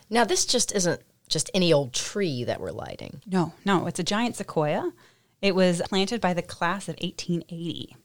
Now, 0.10 0.25
this 0.25 0.46
just 0.46 0.75
isn't 0.75 1.01
just 1.30 1.50
any 1.54 1.72
old 1.72 1.94
tree 1.94 2.44
that 2.44 2.60
we're 2.60 2.72
lighting. 2.72 3.22
No, 3.25 3.54
no, 3.63 3.88
it's 3.88 4.00
a 4.00 4.04
giant 4.04 4.36
sequoia. 4.36 4.92
It 5.42 5.56
was 5.56 5.82
planted 5.88 6.20
by 6.20 6.34
the 6.34 6.42
class 6.42 6.90
of 6.90 6.98
1880. 7.01 7.96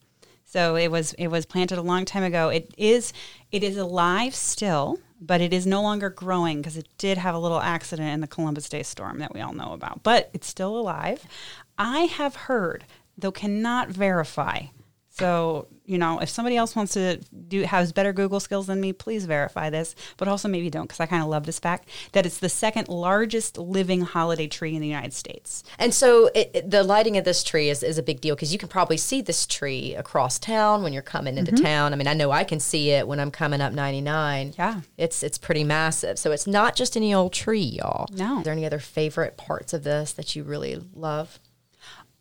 So 0.44 0.76
it 0.76 0.92
was 0.92 1.12
it 1.14 1.26
was 1.26 1.44
planted 1.44 1.76
a 1.76 1.82
long 1.82 2.04
time 2.04 2.22
ago. 2.22 2.50
It 2.50 2.72
is 2.78 3.12
it 3.50 3.64
is 3.64 3.76
alive 3.76 4.34
still 4.34 5.00
but 5.20 5.40
it 5.40 5.52
is 5.52 5.66
no 5.66 5.82
longer 5.82 6.10
growing 6.10 6.58
because 6.58 6.76
it 6.76 6.88
did 6.98 7.18
have 7.18 7.34
a 7.34 7.38
little 7.38 7.60
accident 7.60 8.10
in 8.10 8.20
the 8.20 8.26
Columbus 8.26 8.68
Day 8.68 8.82
storm 8.82 9.18
that 9.18 9.34
we 9.34 9.40
all 9.40 9.52
know 9.52 9.72
about. 9.72 10.02
But 10.02 10.30
it's 10.32 10.46
still 10.46 10.78
alive. 10.78 11.24
I 11.78 12.00
have 12.00 12.36
heard, 12.36 12.84
though 13.16 13.32
cannot 13.32 13.88
verify, 13.88 14.66
so, 15.18 15.68
you 15.86 15.96
know, 15.96 16.18
if 16.18 16.28
somebody 16.28 16.58
else 16.58 16.76
wants 16.76 16.92
to 16.92 17.16
do 17.48 17.62
has 17.62 17.90
better 17.90 18.12
Google 18.12 18.38
skills 18.38 18.66
than 18.66 18.82
me, 18.82 18.92
please 18.92 19.24
verify 19.24 19.70
this. 19.70 19.94
But 20.18 20.28
also 20.28 20.46
maybe 20.46 20.68
don't, 20.68 20.84
because 20.84 21.00
I 21.00 21.06
kind 21.06 21.22
of 21.22 21.28
love 21.30 21.46
this 21.46 21.58
fact 21.58 21.88
that 22.12 22.26
it's 22.26 22.38
the 22.38 22.50
second 22.50 22.88
largest 22.88 23.56
living 23.56 24.02
holiday 24.02 24.46
tree 24.46 24.74
in 24.74 24.82
the 24.82 24.88
United 24.88 25.14
States. 25.14 25.64
And 25.78 25.94
so 25.94 26.26
it, 26.34 26.50
it, 26.52 26.70
the 26.70 26.82
lighting 26.82 27.16
of 27.16 27.24
this 27.24 27.42
tree 27.42 27.70
is, 27.70 27.82
is 27.82 27.96
a 27.96 28.02
big 28.02 28.20
deal 28.20 28.34
because 28.34 28.52
you 28.52 28.58
can 28.58 28.68
probably 28.68 28.98
see 28.98 29.22
this 29.22 29.46
tree 29.46 29.94
across 29.94 30.38
town 30.38 30.82
when 30.82 30.92
you're 30.92 31.00
coming 31.00 31.38
into 31.38 31.52
mm-hmm. 31.52 31.64
town. 31.64 31.92
I 31.94 31.96
mean, 31.96 32.08
I 32.08 32.14
know 32.14 32.30
I 32.30 32.44
can 32.44 32.60
see 32.60 32.90
it 32.90 33.08
when 33.08 33.18
I'm 33.18 33.30
coming 33.30 33.62
up 33.62 33.72
99. 33.72 34.54
Yeah. 34.58 34.82
It's 34.98 35.22
it's 35.22 35.38
pretty 35.38 35.64
massive. 35.64 36.18
So 36.18 36.30
it's 36.30 36.46
not 36.46 36.76
just 36.76 36.94
any 36.94 37.14
old 37.14 37.32
tree, 37.32 37.60
y'all. 37.60 38.06
No. 38.12 38.38
Are 38.38 38.42
there 38.42 38.52
any 38.52 38.66
other 38.66 38.80
favorite 38.80 39.38
parts 39.38 39.72
of 39.72 39.82
this 39.82 40.12
that 40.12 40.36
you 40.36 40.42
really 40.42 40.78
love? 40.94 41.38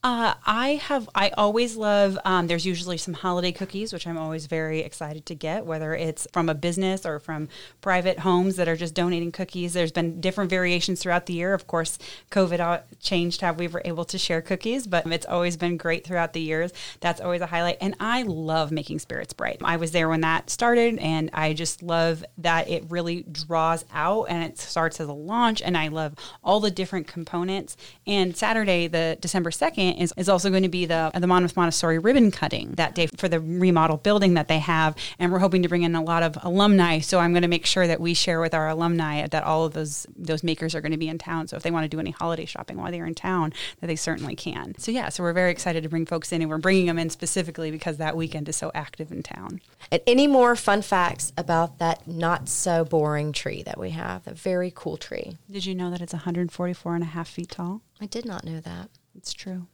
Uh, 0.06 0.36
I 0.46 0.76
have. 0.84 1.10
I 1.16 1.30
always 1.30 1.76
love. 1.76 2.16
Um, 2.26 2.46
there's 2.46 2.64
usually 2.64 3.00
some 3.00 3.16
holiday 3.16 3.52
cookies, 3.52 3.92
which 3.92 4.06
I'm 4.06 4.20
always 4.20 4.46
very 4.46 4.82
excited 4.82 5.26
to 5.26 5.34
get, 5.34 5.66
whether 5.66 5.96
it's 5.96 6.28
from 6.32 6.48
a 6.48 6.54
business 6.54 7.08
or 7.08 7.18
from 7.18 7.50
private 7.82 8.20
homes 8.20 8.56
that 8.58 8.68
are 8.68 8.76
just 8.76 8.94
donating 8.94 9.32
cookies. 9.32 9.74
There's 9.74 9.92
been 9.92 10.22
different 10.22 10.52
variations 10.52 11.02
throughout 11.02 11.26
the 11.26 11.34
year. 11.34 11.56
Of 11.56 11.66
course, 11.66 11.98
COVID 12.30 12.84
changed 13.00 13.42
how 13.42 13.54
we 13.54 13.68
were 13.68 13.82
able 13.84 14.06
to 14.06 14.20
share 14.20 14.44
cookies, 14.44 14.86
but 14.86 15.08
it's 15.08 15.26
always 15.26 15.58
been 15.58 15.76
great 15.76 16.06
throughout 16.06 16.34
the 16.34 16.40
years. 16.40 16.72
That's 17.00 17.20
always 17.20 17.42
a 17.42 17.48
highlight, 17.48 17.80
and 17.82 17.96
I 18.00 18.22
love 18.22 18.72
making 18.72 19.00
spirits 19.00 19.34
bright. 19.34 19.58
I 19.64 19.78
was 19.78 19.90
there 19.90 20.08
when 20.08 20.22
that 20.22 20.52
started, 20.52 21.00
and 21.00 21.32
I 21.34 21.54
just 21.54 21.82
love 21.82 22.24
that 22.38 22.70
it 22.70 22.84
really 22.90 23.24
draws 23.24 23.84
out 23.92 24.26
and 24.26 24.44
it 24.44 24.60
starts 24.60 25.02
as 25.02 25.08
a 25.08 25.14
launch. 25.14 25.64
And 25.64 25.76
I 25.76 25.88
love 25.88 26.14
all 26.44 26.60
the 26.60 26.70
different 26.70 27.08
components. 27.08 27.76
And 28.06 28.38
Saturday, 28.38 28.86
the 28.86 29.18
December 29.20 29.50
second 29.50 29.95
is, 29.98 30.14
is 30.18 30.30
also 30.30 30.50
going 30.50 30.64
to 30.64 30.70
be 30.70 30.86
the 30.86 31.12
the 31.14 31.28
Monmouth 31.28 31.56
Montessori 31.56 32.00
ribbon 32.00 32.32
cutting 32.32 32.72
that 32.74 32.96
day 32.96 33.08
for 33.08 33.28
the 33.28 33.40
remodel 33.40 33.98
building 33.98 34.34
that 34.36 34.48
they 34.48 34.60
have, 34.60 34.96
and 35.20 35.32
we're 35.32 35.40
hoping 35.40 35.64
to 35.64 35.70
bring 35.70 35.84
in 35.84 35.96
a 35.96 36.04
lot 36.04 36.24
of 36.24 36.38
alumni. 36.44 37.00
So 37.00 37.20
I'm 37.20 37.32
going 37.32 37.42
to 37.42 37.48
make 37.48 37.66
sure 37.66 37.88
that 37.88 38.00
we 38.00 38.14
share 38.14 38.40
with 38.40 38.54
our 38.54 38.70
alumni 38.70 39.28
that 39.28 39.44
all 39.44 39.66
of 39.66 39.74
those 39.74 40.06
those 40.16 40.44
makers 40.44 40.76
are 40.76 40.82
going 40.82 40.92
to 40.92 40.98
be 40.98 41.08
in 41.08 41.18
town. 41.18 41.48
So 41.48 41.58
if 41.58 41.64
they 41.64 41.72
want 41.72 41.84
to 41.84 41.90
do 41.90 42.00
any 42.00 42.12
holiday 42.12 42.46
shopping 42.46 42.78
while 42.78 42.92
they're 42.92 43.06
in 43.06 43.16
town, 43.16 43.54
that 43.82 43.88
they 43.88 43.96
certainly 43.96 44.36
can. 44.36 44.76
So 44.78 44.92
yeah, 44.92 45.10
so 45.10 45.24
we're 45.24 45.34
very 45.34 45.52
excited 45.52 45.84
to 45.84 45.90
bring 45.90 46.06
folks 46.06 46.32
in, 46.32 46.42
and 46.42 46.50
we're 46.50 46.58
bringing 46.58 46.86
them 46.88 47.00
in 47.00 47.10
specifically 47.10 47.72
because 47.72 47.98
that 47.98 48.16
weekend 48.16 48.50
is 48.50 48.56
so 48.56 48.72
active 48.74 49.12
in 49.12 49.24
town. 49.24 49.62
And 49.92 50.02
any 50.08 50.28
more 50.28 50.56
fun 50.56 50.82
facts 50.82 51.34
about 51.38 51.80
that 51.80 52.08
not 52.08 52.50
so 52.50 52.86
boring 52.86 53.32
tree 53.32 53.64
that 53.64 53.80
we 53.80 53.92
have? 53.92 54.24
That 54.26 54.38
very 54.38 54.72
cool 54.74 54.98
tree. 54.98 55.38
Did 55.50 55.66
you 55.66 55.76
know 55.76 55.90
that 55.92 56.02
it's 56.02 56.14
144 56.14 56.96
and 56.96 57.04
a 57.04 57.08
half 57.08 57.28
feet 57.30 57.50
tall? 57.52 57.82
I 58.02 58.06
did 58.06 58.26
not 58.26 58.44
know 58.44 58.60
that. 58.60 58.90
It's 59.16 59.34
true. 59.34 59.68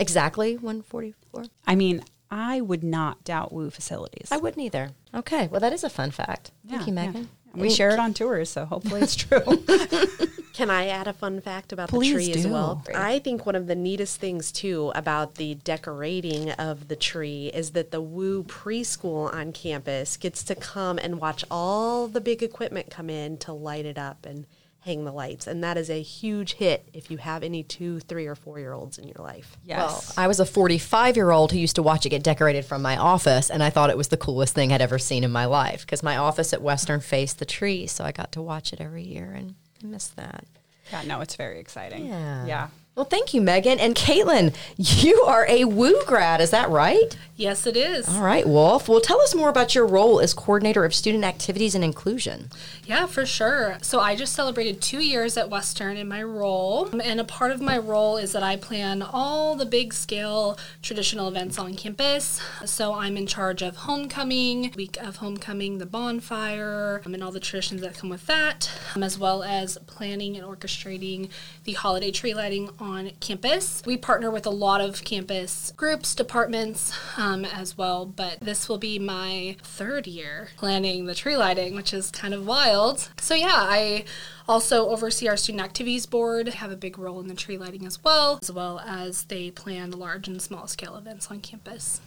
Exactly 0.00 0.54
144? 0.56 1.44
I 1.66 1.74
mean, 1.74 2.02
I 2.30 2.60
would 2.60 2.84
not 2.84 3.24
doubt 3.24 3.52
Woo 3.52 3.70
facilities. 3.70 4.28
I 4.30 4.36
wouldn't 4.36 4.64
either. 4.64 4.90
Okay. 5.14 5.48
Well, 5.48 5.60
that 5.60 5.72
is 5.72 5.84
a 5.84 5.90
fun 5.90 6.10
fact. 6.10 6.52
Thank 6.68 6.86
you, 6.86 6.92
Megan. 6.92 7.28
Yeah. 7.54 7.62
We 7.62 7.70
share 7.70 7.90
it 7.90 7.98
on 7.98 8.14
tours, 8.14 8.48
so 8.48 8.64
hopefully 8.64 9.00
it's 9.00 9.16
true. 9.16 9.40
Can 10.52 10.70
I 10.70 10.86
add 10.86 11.08
a 11.08 11.12
fun 11.12 11.40
fact 11.40 11.72
about 11.72 11.88
Please 11.88 12.12
the 12.12 12.14
tree 12.14 12.32
do. 12.32 12.38
as 12.38 12.46
well? 12.46 12.84
I 12.94 13.18
think 13.18 13.44
one 13.44 13.56
of 13.56 13.66
the 13.66 13.74
neatest 13.74 14.20
things 14.20 14.52
too 14.52 14.92
about 14.94 15.34
the 15.34 15.56
decorating 15.56 16.52
of 16.52 16.86
the 16.86 16.94
tree 16.96 17.50
is 17.52 17.70
that 17.72 17.90
the 17.90 18.00
Woo 18.00 18.44
preschool 18.44 19.32
on 19.34 19.52
campus 19.52 20.16
gets 20.16 20.44
to 20.44 20.54
come 20.54 20.98
and 20.98 21.20
watch 21.20 21.44
all 21.50 22.06
the 22.06 22.20
big 22.20 22.42
equipment 22.42 22.90
come 22.90 23.10
in 23.10 23.36
to 23.38 23.52
light 23.52 23.84
it 23.86 23.98
up 23.98 24.26
and 24.26 24.46
hang 24.80 25.04
the 25.04 25.12
lights. 25.12 25.46
And 25.46 25.62
that 25.62 25.76
is 25.76 25.90
a 25.90 26.00
huge 26.02 26.54
hit 26.54 26.88
if 26.92 27.10
you 27.10 27.18
have 27.18 27.42
any 27.42 27.62
two, 27.62 28.00
three, 28.00 28.26
or 28.26 28.34
four 28.34 28.58
year 28.58 28.72
olds 28.72 28.98
in 28.98 29.06
your 29.06 29.22
life. 29.24 29.56
Yes. 29.64 29.78
Well, 29.78 30.24
I 30.24 30.26
was 30.26 30.40
a 30.40 30.46
45 30.46 31.16
year 31.16 31.30
old 31.30 31.52
who 31.52 31.58
used 31.58 31.76
to 31.76 31.82
watch 31.82 32.06
it 32.06 32.10
get 32.10 32.22
decorated 32.22 32.64
from 32.64 32.82
my 32.82 32.96
office, 32.96 33.50
and 33.50 33.62
I 33.62 33.70
thought 33.70 33.90
it 33.90 33.96
was 33.96 34.08
the 34.08 34.16
coolest 34.16 34.54
thing 34.54 34.72
I'd 34.72 34.80
ever 34.80 34.98
seen 34.98 35.24
in 35.24 35.30
my 35.30 35.44
life 35.44 35.82
because 35.82 36.02
my 36.02 36.16
office 36.16 36.52
at 36.52 36.62
Western 36.62 37.00
faced 37.00 37.38
the 37.38 37.44
tree. 37.44 37.86
So 37.86 38.04
I 38.04 38.12
got 38.12 38.32
to 38.32 38.42
watch 38.42 38.72
it 38.72 38.80
every 38.80 39.02
year 39.04 39.32
and 39.32 39.54
I 39.82 39.86
miss 39.86 40.08
that. 40.08 40.44
Yeah, 40.90 41.02
no, 41.02 41.20
it's 41.20 41.36
very 41.36 41.60
exciting. 41.60 42.06
Yeah. 42.06 42.46
Yeah. 42.46 42.68
Well, 42.96 43.04
thank 43.04 43.32
you, 43.32 43.40
Megan. 43.40 43.78
And 43.78 43.94
Katelyn, 43.94 44.54
you 44.76 45.22
are 45.22 45.46
a 45.46 45.64
WOO 45.64 46.04
grad, 46.06 46.40
is 46.40 46.50
that 46.50 46.68
right? 46.68 47.16
Yes, 47.40 47.66
it 47.66 47.74
is. 47.74 48.06
All 48.06 48.22
right, 48.22 48.46
Wolf. 48.46 48.86
Well, 48.86 49.00
tell 49.00 49.18
us 49.22 49.34
more 49.34 49.48
about 49.48 49.74
your 49.74 49.86
role 49.86 50.20
as 50.20 50.34
coordinator 50.34 50.84
of 50.84 50.94
student 50.94 51.24
activities 51.24 51.74
and 51.74 51.82
inclusion. 51.82 52.50
Yeah, 52.84 53.06
for 53.06 53.24
sure. 53.24 53.78
So 53.80 53.98
I 53.98 54.14
just 54.14 54.34
celebrated 54.34 54.82
two 54.82 55.00
years 55.00 55.38
at 55.38 55.48
Western 55.48 55.96
in 55.96 56.06
my 56.06 56.22
role. 56.22 56.90
And 57.02 57.18
a 57.18 57.24
part 57.24 57.52
of 57.52 57.62
my 57.62 57.78
role 57.78 58.18
is 58.18 58.32
that 58.32 58.42
I 58.42 58.56
plan 58.56 59.00
all 59.00 59.56
the 59.56 59.64
big 59.64 59.94
scale 59.94 60.58
traditional 60.82 61.28
events 61.28 61.58
on 61.58 61.76
campus. 61.76 62.42
So 62.66 62.92
I'm 62.92 63.16
in 63.16 63.26
charge 63.26 63.62
of 63.62 63.74
homecoming, 63.74 64.72
week 64.76 64.98
of 65.00 65.16
homecoming, 65.16 65.78
the 65.78 65.86
bonfire, 65.86 67.00
um, 67.06 67.14
and 67.14 67.24
all 67.24 67.32
the 67.32 67.40
traditions 67.40 67.80
that 67.80 67.94
come 67.94 68.10
with 68.10 68.26
that, 68.26 68.70
um, 68.94 69.02
as 69.02 69.18
well 69.18 69.42
as 69.42 69.78
planning 69.86 70.36
and 70.36 70.44
orchestrating 70.44 71.30
the 71.64 71.72
holiday 71.72 72.10
tree 72.10 72.34
lighting 72.34 72.68
on 72.80 73.10
campus. 73.20 73.82
We 73.84 73.96
partner 73.96 74.30
with 74.30 74.46
a 74.46 74.50
lot 74.50 74.80
of 74.80 75.04
campus 75.04 75.72
groups, 75.76 76.14
departments 76.14 76.92
um, 77.16 77.44
as 77.44 77.76
well, 77.76 78.06
but 78.06 78.38
this 78.40 78.68
will 78.68 78.78
be 78.78 78.98
my 78.98 79.56
third 79.62 80.06
year 80.06 80.48
planning 80.56 81.06
the 81.06 81.14
tree 81.14 81.36
lighting, 81.36 81.74
which 81.74 81.92
is 81.92 82.10
kind 82.10 82.34
of 82.34 82.46
wild. 82.46 83.10
So, 83.18 83.34
yeah, 83.34 83.48
I 83.52 84.04
also 84.48 84.88
oversee 84.88 85.28
our 85.28 85.36
student 85.36 85.62
activities 85.62 86.06
board, 86.06 86.48
I 86.48 86.52
have 86.52 86.72
a 86.72 86.76
big 86.76 86.98
role 86.98 87.20
in 87.20 87.28
the 87.28 87.34
tree 87.34 87.58
lighting 87.58 87.86
as 87.86 88.02
well, 88.02 88.38
as 88.42 88.50
well 88.50 88.80
as 88.80 89.24
they 89.24 89.50
plan 89.50 89.90
large 89.92 90.28
and 90.28 90.40
small 90.40 90.66
scale 90.66 90.96
events 90.96 91.30
on 91.30 91.40
campus. 91.40 92.00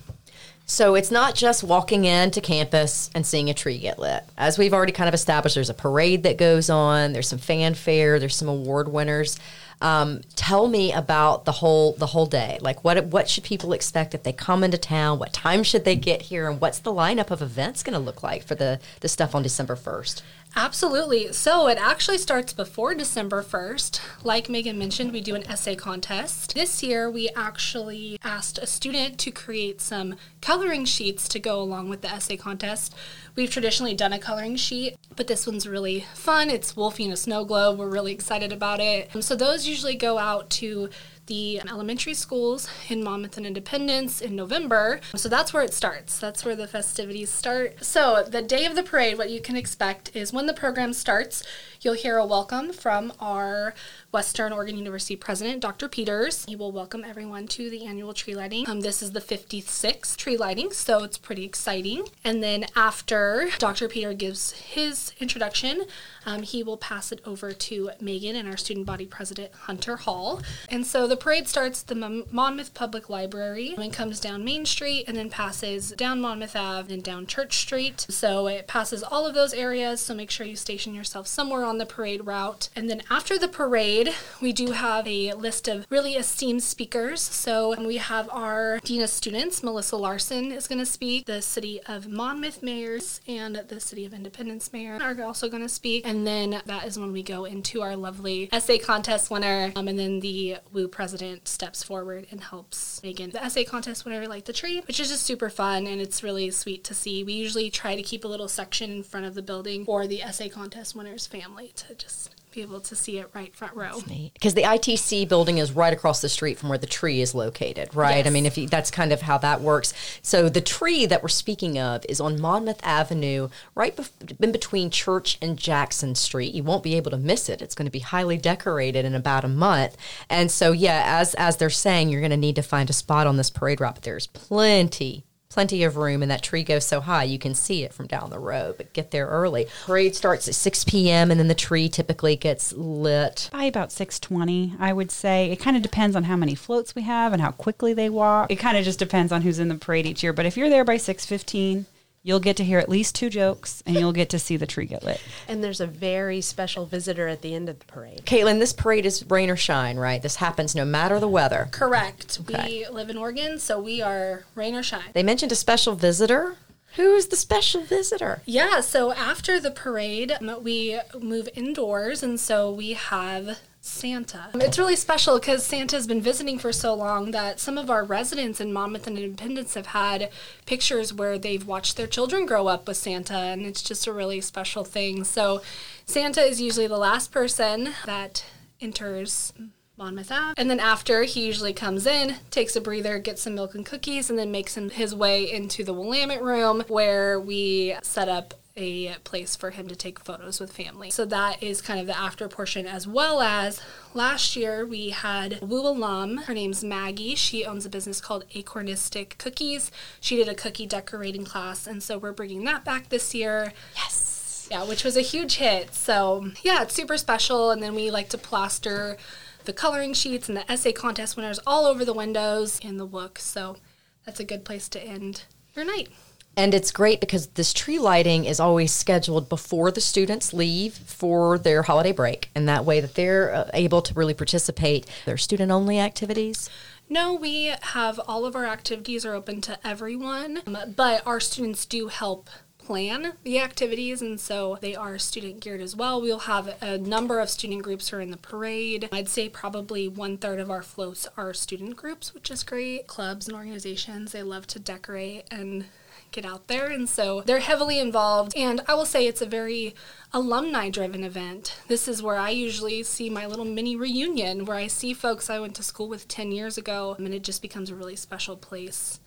So 0.65 0.95
it's 0.95 1.11
not 1.11 1.35
just 1.35 1.63
walking 1.63 2.05
into 2.05 2.39
campus 2.39 3.09
and 3.13 3.25
seeing 3.25 3.49
a 3.49 3.53
tree 3.53 3.77
get 3.77 3.99
lit. 3.99 4.23
As 4.37 4.57
we've 4.57 4.73
already 4.73 4.93
kind 4.93 5.09
of 5.09 5.13
established, 5.13 5.55
there's 5.55 5.69
a 5.69 5.73
parade 5.73 6.23
that 6.23 6.37
goes 6.37 6.69
on, 6.69 7.11
there's 7.11 7.27
some 7.27 7.39
fanfare, 7.39 8.17
there's 8.17 8.35
some 8.35 8.47
award 8.47 8.87
winners. 8.87 9.37
Um, 9.81 10.21
tell 10.35 10.67
me 10.67 10.91
about 10.91 11.45
the 11.45 11.51
whole 11.51 11.93
the 11.93 12.07
whole 12.07 12.25
day. 12.25 12.57
Like 12.61 12.83
what 12.83 13.05
what 13.05 13.29
should 13.29 13.43
people 13.43 13.73
expect 13.73 14.13
if 14.13 14.23
they 14.23 14.33
come 14.33 14.63
into 14.63 14.77
town? 14.77 15.19
What 15.19 15.33
time 15.33 15.63
should 15.63 15.85
they 15.85 15.95
get 15.95 16.23
here? 16.23 16.49
And 16.49 16.59
what's 16.61 16.79
the 16.79 16.91
lineup 16.91 17.31
of 17.31 17.41
events 17.41 17.83
going 17.83 17.93
to 17.93 17.99
look 17.99 18.23
like 18.23 18.43
for 18.43 18.55
the 18.55 18.79
the 19.01 19.09
stuff 19.09 19.35
on 19.35 19.43
December 19.43 19.75
first? 19.75 20.23
Absolutely. 20.55 21.33
So 21.33 21.67
it 21.67 21.79
actually 21.79 22.19
starts 22.19 22.53
before 22.53 22.93
December 22.93 23.41
1st. 23.41 23.99
Like 24.23 24.49
Megan 24.49 24.77
mentioned, 24.77 25.11
we 25.11 25.19
do 25.19 25.33
an 25.33 25.49
essay 25.49 25.75
contest. 25.75 26.53
This 26.53 26.83
year, 26.83 27.09
we 27.09 27.29
actually 27.35 28.19
asked 28.23 28.59
a 28.59 28.67
student 28.67 29.17
to 29.19 29.31
create 29.31 29.81
some 29.81 30.15
coloring 30.41 30.85
sheets 30.85 31.27
to 31.29 31.39
go 31.39 31.59
along 31.59 31.89
with 31.89 32.01
the 32.01 32.09
essay 32.09 32.37
contest. 32.37 32.93
We've 33.35 33.49
traditionally 33.49 33.95
done 33.95 34.13
a 34.13 34.19
coloring 34.19 34.55
sheet, 34.55 34.95
but 35.15 35.25
this 35.25 35.47
one's 35.47 35.67
really 35.67 36.05
fun. 36.13 36.51
It's 36.51 36.75
Wolfie 36.75 37.05
in 37.05 37.11
a 37.11 37.17
snow 37.17 37.45
globe. 37.45 37.79
We're 37.79 37.89
really 37.89 38.13
excited 38.13 38.53
about 38.53 38.79
it. 38.79 39.09
So 39.23 39.35
those 39.35 39.67
usually 39.67 39.95
go 39.95 40.19
out 40.19 40.51
to 40.51 40.89
the 41.27 41.61
um, 41.61 41.69
elementary 41.69 42.13
schools 42.13 42.67
in 42.89 43.03
Monmouth 43.03 43.37
and 43.37 43.45
Independence 43.45 44.21
in 44.21 44.35
November. 44.35 44.99
So 45.15 45.29
that's 45.29 45.53
where 45.53 45.63
it 45.63 45.73
starts. 45.73 46.19
That's 46.19 46.43
where 46.43 46.55
the 46.55 46.67
festivities 46.67 47.29
start. 47.29 47.83
So 47.83 48.23
the 48.27 48.41
day 48.41 48.65
of 48.65 48.75
the 48.75 48.83
parade, 48.83 49.17
what 49.17 49.29
you 49.29 49.41
can 49.41 49.55
expect 49.55 50.15
is 50.15 50.33
when 50.33 50.45
the 50.45 50.53
program 50.53 50.93
starts, 50.93 51.43
You'll 51.83 51.95
hear 51.95 52.17
a 52.17 52.25
welcome 52.25 52.71
from 52.71 53.11
our 53.19 53.73
Western 54.11 54.53
Oregon 54.53 54.77
University 54.77 55.17
president, 55.17 55.59
Dr. 55.59 55.89
Peters. 55.89 56.45
He 56.45 56.55
will 56.55 56.71
welcome 56.71 57.03
everyone 57.03 57.45
to 57.47 57.69
the 57.69 57.85
annual 57.85 58.13
tree 58.13 58.35
lighting. 58.35 58.69
Um, 58.69 58.79
this 58.79 59.03
is 59.03 59.11
the 59.11 59.19
56th 59.19 60.15
tree 60.15 60.37
lighting, 60.37 60.71
so 60.71 61.03
it's 61.03 61.17
pretty 61.17 61.43
exciting. 61.43 62.05
And 62.23 62.41
then 62.41 62.67
after 62.73 63.49
Dr. 63.59 63.89
Peter 63.89 64.13
gives 64.13 64.53
his 64.53 65.11
introduction, 65.19 65.83
um, 66.25 66.43
he 66.43 66.63
will 66.63 66.77
pass 66.77 67.11
it 67.11 67.19
over 67.25 67.51
to 67.51 67.89
Megan 67.99 68.37
and 68.37 68.47
our 68.47 68.55
student 68.55 68.85
body 68.85 69.05
president, 69.05 69.51
Hunter 69.53 69.97
Hall. 69.97 70.41
And 70.69 70.87
so 70.87 71.05
the 71.05 71.17
parade 71.17 71.49
starts 71.49 71.81
at 71.81 71.87
the 71.87 72.25
Monmouth 72.31 72.73
Public 72.73 73.09
Library 73.09 73.75
and 73.77 73.91
comes 73.91 74.21
down 74.21 74.45
Main 74.45 74.65
Street 74.65 75.03
and 75.09 75.17
then 75.17 75.29
passes 75.29 75.91
down 75.91 76.21
Monmouth 76.21 76.55
Ave 76.55 76.93
and 76.93 77.03
down 77.03 77.27
Church 77.27 77.57
Street. 77.57 78.05
So 78.09 78.47
it 78.47 78.67
passes 78.67 79.03
all 79.03 79.27
of 79.27 79.33
those 79.33 79.53
areas, 79.53 79.99
so 79.99 80.13
make 80.13 80.31
sure 80.31 80.45
you 80.45 80.55
station 80.55 80.93
yourself 80.93 81.27
somewhere 81.27 81.65
on 81.65 81.72
the 81.77 81.85
parade 81.85 82.25
route. 82.25 82.69
And 82.75 82.89
then 82.89 83.01
after 83.09 83.37
the 83.37 83.47
parade, 83.47 84.13
we 84.41 84.53
do 84.53 84.71
have 84.71 85.07
a 85.07 85.33
list 85.33 85.67
of 85.67 85.85
really 85.89 86.15
esteemed 86.15 86.63
speakers. 86.63 87.21
So 87.21 87.75
we 87.83 87.97
have 87.97 88.29
our 88.31 88.79
Dean 88.79 89.01
of 89.01 89.09
Students, 89.09 89.63
Melissa 89.63 89.97
Larson, 89.97 90.51
is 90.51 90.67
going 90.67 90.79
to 90.79 90.85
speak. 90.85 91.25
The 91.25 91.41
City 91.41 91.81
of 91.87 92.07
Monmouth 92.07 92.61
mayors 92.61 93.21
and 93.27 93.55
the 93.55 93.79
City 93.79 94.05
of 94.05 94.13
Independence 94.13 94.71
mayor 94.73 94.99
are 95.01 95.21
also 95.23 95.49
going 95.49 95.63
to 95.63 95.69
speak. 95.69 96.07
And 96.07 96.25
then 96.25 96.61
that 96.65 96.85
is 96.85 96.97
when 96.99 97.11
we 97.11 97.23
go 97.23 97.45
into 97.45 97.81
our 97.81 97.95
lovely 97.95 98.49
essay 98.51 98.77
contest 98.77 99.29
winner. 99.29 99.71
Um, 99.75 99.87
and 99.87 99.97
then 99.97 100.19
the 100.19 100.57
WU 100.71 100.87
president 100.87 101.47
steps 101.47 101.83
forward 101.83 102.27
and 102.31 102.41
helps 102.41 103.01
Megan, 103.03 103.31
the 103.31 103.43
essay 103.43 103.63
contest 103.63 104.05
winner, 104.05 104.27
light 104.27 104.45
the 104.45 104.53
tree, 104.53 104.81
which 104.87 104.99
is 104.99 105.09
just 105.09 105.23
super 105.23 105.49
fun 105.49 105.87
and 105.87 106.01
it's 106.01 106.23
really 106.23 106.49
sweet 106.51 106.83
to 106.85 106.93
see. 106.93 107.23
We 107.23 107.33
usually 107.33 107.69
try 107.69 107.95
to 107.95 108.01
keep 108.01 108.25
a 108.25 108.27
little 108.27 108.47
section 108.47 108.91
in 108.91 109.03
front 109.03 109.25
of 109.25 109.35
the 109.35 109.41
building 109.41 109.85
for 109.85 110.07
the 110.07 110.21
essay 110.21 110.49
contest 110.49 110.95
winner's 110.95 111.27
family 111.27 111.62
to 111.75 111.95
just 111.95 112.29
be 112.53 112.61
able 112.61 112.79
to 112.79 112.95
see 112.95 113.17
it 113.17 113.29
right 113.33 113.55
front 113.55 113.75
row. 113.75 114.01
Because 114.33 114.53
the 114.53 114.61
ITC 114.63 115.27
building 115.27 115.57
is 115.57 115.71
right 115.71 115.91
across 115.91 116.21
the 116.21 116.29
street 116.29 116.57
from 116.57 116.69
where 116.69 116.77
the 116.77 116.87
tree 116.87 117.19
is 117.19 117.33
located, 117.33 117.93
right? 117.95 118.17
Yes. 118.17 118.27
I 118.27 118.29
mean, 118.29 118.45
if 118.45 118.57
you, 118.57 118.67
that's 118.67 118.91
kind 118.91 119.11
of 119.11 119.21
how 119.21 119.37
that 119.39 119.61
works. 119.61 119.93
So 120.21 120.49
the 120.49 120.61
tree 120.61 121.05
that 121.05 121.23
we're 121.23 121.29
speaking 121.29 121.79
of 121.79 122.05
is 122.07 122.21
on 122.21 122.39
Monmouth 122.39 122.79
Avenue, 122.83 123.49
right 123.75 123.95
bef- 123.95 124.39
in 124.39 124.51
between 124.51 124.89
Church 124.89 125.37
and 125.41 125.57
Jackson 125.57 126.15
Street. 126.15 126.53
You 126.53 126.63
won't 126.63 126.83
be 126.83 126.95
able 126.95 127.11
to 127.11 127.17
miss 127.17 127.49
it. 127.49 127.61
It's 127.61 127.75
going 127.75 127.87
to 127.87 127.91
be 127.91 127.99
highly 127.99 128.37
decorated 128.37 129.05
in 129.05 129.15
about 129.15 129.43
a 129.43 129.49
month. 129.49 129.97
And 130.29 130.51
so, 130.51 130.71
yeah, 130.71 131.03
as 131.05 131.33
as 131.35 131.57
they're 131.57 131.69
saying, 131.69 132.09
you're 132.09 132.21
going 132.21 132.31
to 132.31 132.37
need 132.37 132.55
to 132.55 132.61
find 132.61 132.89
a 132.89 132.93
spot 132.93 133.27
on 133.27 133.37
this 133.37 133.49
parade 133.49 133.81
route. 133.81 133.95
But 133.95 134.03
there's 134.03 134.27
plenty 134.27 135.23
plenty 135.53 135.83
of 135.83 135.97
room, 135.97 136.21
and 136.21 136.31
that 136.31 136.41
tree 136.41 136.63
goes 136.63 136.85
so 136.85 136.99
high 136.99 137.23
you 137.23 137.37
can 137.37 137.53
see 137.53 137.83
it 137.83 137.93
from 137.93 138.07
down 138.07 138.29
the 138.29 138.39
road. 138.39 138.75
But 138.77 138.93
get 138.93 139.11
there 139.11 139.27
early. 139.27 139.67
Parade 139.85 140.15
starts 140.15 140.47
at 140.47 140.55
6 140.55 140.83
p.m. 140.85 141.29
and 141.31 141.39
then 141.39 141.47
the 141.47 141.55
tree 141.55 141.87
typically 141.87 142.35
gets 142.35 142.73
lit 142.73 143.49
by 143.51 143.65
about 143.65 143.89
6:20. 143.89 144.75
I 144.79 144.93
would 144.93 145.11
say 145.11 145.51
it 145.51 145.59
kind 145.59 145.77
of 145.77 145.83
depends 145.83 146.15
on 146.15 146.23
how 146.23 146.35
many 146.35 146.55
floats 146.55 146.95
we 146.95 147.03
have 147.03 147.33
and 147.33 147.41
how 147.41 147.51
quickly 147.51 147.93
they 147.93 148.09
walk. 148.09 148.51
It 148.51 148.55
kind 148.55 148.77
of 148.77 148.83
just 148.83 148.99
depends 148.99 149.31
on 149.31 149.43
who's 149.43 149.59
in 149.59 149.67
the 149.67 149.75
parade 149.75 150.05
each 150.05 150.23
year. 150.23 150.33
But 150.33 150.45
if 150.45 150.57
you're 150.57 150.69
there 150.69 150.83
by 150.83 150.95
6:15 150.97 151.85
You'll 152.25 152.39
get 152.39 152.55
to 152.55 152.63
hear 152.63 152.79
at 152.79 152.87
least 152.87 153.15
two 153.15 153.29
jokes 153.29 153.83
and 153.85 153.97
you'll 153.97 154.13
get 154.13 154.29
to 154.29 154.39
see 154.39 154.55
the 154.55 154.65
tree 154.65 154.85
get 154.85 155.03
lit. 155.03 155.19
And 155.45 155.61
there's 155.61 155.81
a 155.81 155.87
very 155.87 156.39
special 156.39 156.85
visitor 156.85 157.27
at 157.27 157.41
the 157.41 157.53
end 157.53 157.67
of 157.67 157.79
the 157.79 157.85
parade. 157.85 158.21
Katelyn, 158.25 158.59
this 158.59 158.71
parade 158.71 159.05
is 159.05 159.29
rain 159.29 159.49
or 159.49 159.57
shine, 159.57 159.97
right? 159.97 160.21
This 160.21 160.37
happens 160.37 160.73
no 160.73 160.85
matter 160.85 161.19
the 161.19 161.27
weather. 161.27 161.67
Correct. 161.71 162.39
Okay. 162.41 162.85
We 162.87 162.95
live 162.95 163.09
in 163.09 163.17
Oregon, 163.17 163.59
so 163.59 163.77
we 163.77 164.01
are 164.01 164.45
rain 164.55 164.73
or 164.73 164.83
shine. 164.83 165.11
They 165.11 165.21
mentioned 165.21 165.51
a 165.51 165.55
special 165.55 165.95
visitor. 165.95 166.55
Who's 166.95 167.27
the 167.27 167.35
special 167.35 167.81
visitor? 167.81 168.41
Yeah, 168.45 168.81
so 168.81 169.13
after 169.13 169.59
the 169.59 169.71
parade, 169.71 170.31
um, 170.39 170.63
we 170.63 170.99
move 171.19 171.49
indoors, 171.55 172.21
and 172.21 172.39
so 172.39 172.71
we 172.71 172.93
have 172.93 173.57
Santa. 173.81 174.49
It's 174.53 174.77
really 174.77 174.95
special 174.95 175.39
because 175.39 175.65
Santa's 175.65 176.05
been 176.05 176.21
visiting 176.21 176.59
for 176.59 176.71
so 176.71 176.93
long 176.93 177.31
that 177.31 177.59
some 177.59 177.77
of 177.79 177.89
our 177.89 178.03
residents 178.03 178.61
in 178.61 178.71
Monmouth 178.71 179.07
and 179.07 179.17
Independence 179.17 179.73
have 179.73 179.87
had 179.87 180.29
pictures 180.67 181.13
where 181.13 181.39
they've 181.39 181.65
watched 181.65 181.97
their 181.97 182.07
children 182.07 182.45
grow 182.45 182.67
up 182.67 182.87
with 182.87 182.97
Santa, 182.97 183.33
and 183.33 183.65
it's 183.65 183.81
just 183.81 184.05
a 184.05 184.13
really 184.13 184.39
special 184.39 184.83
thing. 184.83 185.23
So, 185.23 185.61
Santa 186.05 186.41
is 186.41 186.61
usually 186.61 186.87
the 186.87 186.97
last 186.97 187.31
person 187.31 187.89
that 188.05 188.45
enters 188.79 189.51
Monmouth 189.97 190.31
Ave. 190.31 190.53
And 190.57 190.69
then 190.69 190.79
after, 190.79 191.23
he 191.23 191.45
usually 191.45 191.73
comes 191.73 192.05
in, 192.05 192.37
takes 192.51 192.75
a 192.75 192.81
breather, 192.81 193.19
gets 193.19 193.43
some 193.43 193.55
milk 193.55 193.75
and 193.75 193.85
cookies, 193.85 194.29
and 194.29 194.39
then 194.39 194.51
makes 194.51 194.75
him 194.75 194.89
his 194.89 195.13
way 195.13 195.51
into 195.51 195.83
the 195.83 195.93
Willamette 195.93 196.41
room 196.41 196.83
where 196.87 197.39
we 197.39 197.95
set 198.01 198.27
up 198.27 198.55
a 198.75 199.13
place 199.23 199.55
for 199.55 199.69
him 199.69 199.87
to 199.87 199.95
take 199.95 200.19
photos 200.19 200.59
with 200.59 200.71
family. 200.71 201.11
So 201.11 201.25
that 201.25 201.61
is 201.61 201.79
kind 201.79 201.99
of 201.99 202.07
the 202.07 202.17
after 202.17 202.47
portion, 202.47 202.87
as 202.87 203.07
well 203.07 203.41
as 203.41 203.79
last 204.15 204.55
year 204.55 204.83
we 204.83 205.11
had 205.11 205.61
WU 205.61 205.87
alum. 205.87 206.37
Her 206.37 206.55
name's 206.55 206.83
Maggie. 206.83 207.35
She 207.35 207.65
owns 207.65 207.85
a 207.85 207.89
business 207.89 208.19
called 208.19 208.45
Acornistic 208.55 209.37
Cookies. 209.37 209.91
She 210.19 210.37
did 210.37 210.47
a 210.47 210.55
cookie 210.55 210.87
decorating 210.87 211.45
class, 211.45 211.85
and 211.85 212.01
so 212.01 212.17
we're 212.17 212.31
bringing 212.31 212.63
that 212.63 212.83
back 212.83 213.09
this 213.09 213.35
year. 213.35 213.73
Yes. 213.95 214.67
Yeah, 214.71 214.85
which 214.85 215.03
was 215.03 215.17
a 215.17 215.21
huge 215.21 215.57
hit. 215.57 215.93
So 215.93 216.49
yeah, 216.63 216.81
it's 216.81 216.95
super 216.95 217.17
special. 217.17 217.69
And 217.69 217.83
then 217.83 217.93
we 217.93 218.09
like 218.09 218.29
to 218.29 218.37
plaster 218.39 219.17
the 219.65 219.73
coloring 219.73 220.13
sheets 220.13 220.47
and 220.47 220.57
the 220.57 220.69
essay 220.71 220.91
contest 220.91 221.35
winners 221.35 221.59
all 221.65 221.85
over 221.85 222.03
the 222.05 222.13
windows 222.13 222.79
in 222.79 222.97
the 222.97 223.05
book. 223.05 223.39
So 223.39 223.77
that's 224.25 224.39
a 224.39 224.45
good 224.45 224.65
place 224.65 224.89
to 224.89 225.01
end 225.01 225.43
your 225.75 225.85
night. 225.85 226.09
And 226.55 226.75
it's 226.75 226.91
great 226.91 227.19
because 227.19 227.47
this 227.47 227.73
tree 227.73 227.97
lighting 227.97 228.45
is 228.45 228.59
always 228.59 228.91
scheduled 228.91 229.49
before 229.49 229.89
the 229.89 230.01
students 230.01 230.53
leave 230.53 230.93
for 230.93 231.57
their 231.57 231.81
holiday 231.81 232.11
break. 232.11 232.51
And 232.53 232.69
that 232.69 232.85
way 232.85 232.99
that 232.99 233.15
they're 233.15 233.53
uh, 233.53 233.69
able 233.73 234.03
to 234.03 234.13
really 234.13 234.35
participate. 234.35 235.09
Their 235.25 235.37
student 235.37 235.71
only 235.71 235.99
activities. 235.99 236.69
No, 237.09 237.33
we 237.33 237.73
have 237.81 238.19
all 238.27 238.45
of 238.45 238.55
our 238.55 238.65
activities 238.65 239.25
are 239.25 239.33
open 239.33 239.61
to 239.61 239.79
everyone, 239.85 240.61
um, 240.65 240.77
but 240.95 241.25
our 241.25 241.39
students 241.39 241.85
do 241.85 242.07
help 242.07 242.49
plan 242.85 243.33
the 243.43 243.59
activities 243.59 244.21
and 244.21 244.39
so 244.39 244.77
they 244.81 244.95
are 244.95 245.17
student 245.17 245.59
geared 245.59 245.81
as 245.81 245.95
well 245.95 246.21
we'll 246.21 246.39
have 246.39 246.75
a 246.81 246.97
number 246.97 247.39
of 247.39 247.49
student 247.49 247.81
groups 247.83 248.09
who 248.09 248.17
are 248.17 248.21
in 248.21 248.31
the 248.31 248.37
parade 248.37 249.07
i'd 249.11 249.29
say 249.29 249.47
probably 249.47 250.07
one 250.07 250.37
third 250.37 250.59
of 250.59 250.69
our 250.69 250.81
floats 250.81 251.27
are 251.37 251.53
student 251.53 251.95
groups 251.95 252.33
which 252.33 252.51
is 252.51 252.63
great 252.63 253.07
clubs 253.07 253.47
and 253.47 253.55
organizations 253.55 254.31
they 254.31 254.43
love 254.43 254.67
to 254.67 254.79
decorate 254.79 255.45
and 255.51 255.85
get 256.33 256.45
out 256.45 256.67
there. 256.67 256.87
And 256.87 257.07
so 257.07 257.41
they're 257.41 257.59
heavily 257.59 257.99
involved. 257.99 258.53
And 258.57 258.81
I 258.87 258.95
will 258.95 259.05
say 259.05 259.25
it's 259.25 259.41
a 259.41 259.45
very 259.45 259.95
alumni 260.33 260.89
driven 260.89 261.23
event. 261.23 261.79
This 261.87 262.07
is 262.07 262.21
where 262.21 262.35
I 262.35 262.49
usually 262.49 263.03
see 263.03 263.29
my 263.29 263.45
little 263.45 263.65
mini 263.65 263.95
reunion 263.95 264.65
where 264.65 264.75
I 264.75 264.87
see 264.87 265.13
folks 265.13 265.49
I 265.49 265.59
went 265.59 265.75
to 265.75 265.83
school 265.83 266.09
with 266.09 266.27
10 266.27 266.51
years 266.51 266.77
ago. 266.77 267.15
And 267.17 267.33
it 267.33 267.43
just 267.43 267.61
becomes 267.61 267.89
a 267.89 267.95
really 267.95 268.17
special 268.17 268.57
place 268.57 269.21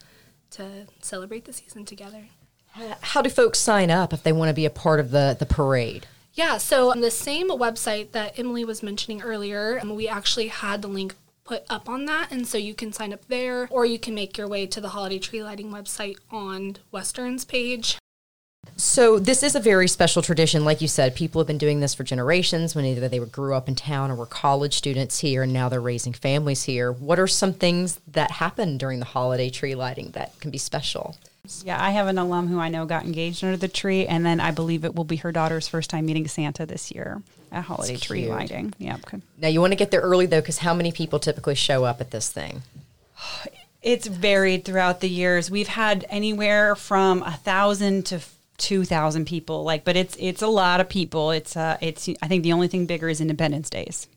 to 0.51 0.87
celebrate 1.01 1.47
the 1.47 1.53
season 1.53 1.85
together. 1.85 2.25
How 3.01 3.23
do 3.23 3.31
folks 3.31 3.59
sign 3.59 3.91
up 3.91 4.13
if 4.13 4.23
they 4.23 4.33
want 4.33 4.49
to 4.51 4.55
be 4.55 4.67
a 4.67 4.71
part 4.71 5.01
of 5.01 5.11
the, 5.11 5.37
the 5.39 5.47
parade? 5.47 6.07
Yeah, 6.35 6.59
so 6.59 6.91
on 6.91 7.01
the 7.01 7.11
same 7.11 7.49
website 7.49 8.13
that 8.13 8.39
Emily 8.39 8.65
was 8.65 8.83
mentioning 8.83 9.23
earlier, 9.23 9.79
um, 9.81 9.95
we 9.97 10.07
actually 10.07 10.49
had 10.49 10.83
the 10.83 10.89
link 10.89 11.15
put 11.45 11.65
up 11.71 11.89
on 11.89 12.05
that. 12.05 12.31
And 12.31 12.47
so 12.47 12.59
you 12.59 12.75
can 12.75 12.93
sign 12.93 13.13
up 13.13 13.27
there, 13.29 13.69
or 13.71 13.87
you 13.87 13.99
can 13.99 14.15
make 14.15 14.37
your 14.37 14.49
way 14.49 14.67
to 14.67 14.81
the 14.81 14.91
holiday 14.91 15.19
tree 15.19 15.43
lighting 15.43 15.71
website 15.71 16.19
on 16.31 16.77
Western's 16.91 17.45
page. 17.45 17.97
So 18.77 19.19
this 19.19 19.43
is 19.43 19.55
a 19.55 19.61
very 19.61 19.89
special 19.89 20.21
tradition. 20.21 20.65
Like 20.65 20.83
you 20.83 20.89
said, 20.89 21.15
people 21.15 21.41
have 21.41 21.47
been 21.47 21.57
doing 21.57 21.81
this 21.81 21.95
for 21.95 22.05
generations 22.05 22.75
when 22.75 22.85
either 22.85 23.09
they 23.09 23.19
grew 23.21 23.55
up 23.55 23.69
in 23.69 23.75
town 23.75 24.11
or 24.11 24.17
were 24.17 24.27
college 24.27 24.75
students 24.75 25.21
here 25.21 25.45
and 25.45 25.53
now 25.53 25.71
they're 25.71 25.81
raising 25.81 26.13
families 26.13 26.65
here. 26.65 26.93
What 26.93 27.19
are 27.19 27.27
some 27.27 27.55
things 27.55 28.01
that 28.09 28.33
happen 28.33 28.77
during 28.77 28.99
the 28.99 29.07
holiday 29.07 29.49
tree 29.49 29.75
lighting 29.75 30.11
that 30.11 30.39
can 30.41 30.51
be 30.51 30.59
special? 30.59 31.17
Yeah, 31.65 31.83
I 31.83 31.91
have 31.91 32.07
an 32.09 32.19
alum 32.19 32.49
who 32.49 32.59
I 32.59 32.69
know 32.69 32.87
got 32.87 33.05
engaged 33.05 33.45
under 33.45 33.57
the 33.57 33.69
tree, 33.69 34.07
and 34.07 34.25
then 34.25 34.41
I 34.41 34.51
believe 34.51 34.85
it 34.85 34.95
will 34.95 35.05
be 35.05 35.17
her 35.17 35.33
daughter's 35.33 35.69
first 35.69 35.91
time 35.91 36.07
meeting 36.07 36.29
Santa 36.29 36.67
this 36.67 36.91
year 36.91 37.23
at 37.53 37.65
holiday 37.65 37.97
tree 37.97 38.29
lighting. 38.29 38.75
Yeah. 38.79 38.97
Okay. 38.97 39.21
Now 39.39 39.49
you 39.49 39.61
want 39.61 39.73
to 39.73 39.77
get 39.77 39.91
there 39.91 40.01
early 40.01 40.27
though, 40.27 40.41
because 40.41 40.59
how 40.59 40.75
many 40.75 40.93
people 40.93 41.19
typically 41.19 41.55
show 41.55 41.85
up 41.85 42.01
at 42.01 42.11
this 42.11 42.31
thing? 42.31 42.63
It's 43.83 44.09
varied 44.09 44.65
throughout 44.65 45.01
the 45.01 45.09
years. 45.09 45.49
We've 45.49 45.69
had 45.69 46.05
anywhere 46.09 46.75
from 46.75 47.23
a 47.23 47.31
thousand 47.31 48.07
to 48.07 48.21
two 48.57 48.85
thousand 48.85 49.27
people. 49.27 49.63
Like, 49.63 49.85
but 49.85 49.97
it's 49.97 50.17
it's 50.19 50.43
a 50.43 50.49
lot 50.49 50.81
of 50.81 50.89
people. 50.89 51.31
It's 51.31 51.57
uh, 51.57 51.77
it's. 51.81 52.09
I 52.21 52.27
think 52.27 52.43
the 52.43 52.53
only 52.53 52.67
thing 52.67 52.87
bigger 52.87 53.09
is 53.09 53.21
Independence 53.21 53.71
Days. 53.71 54.09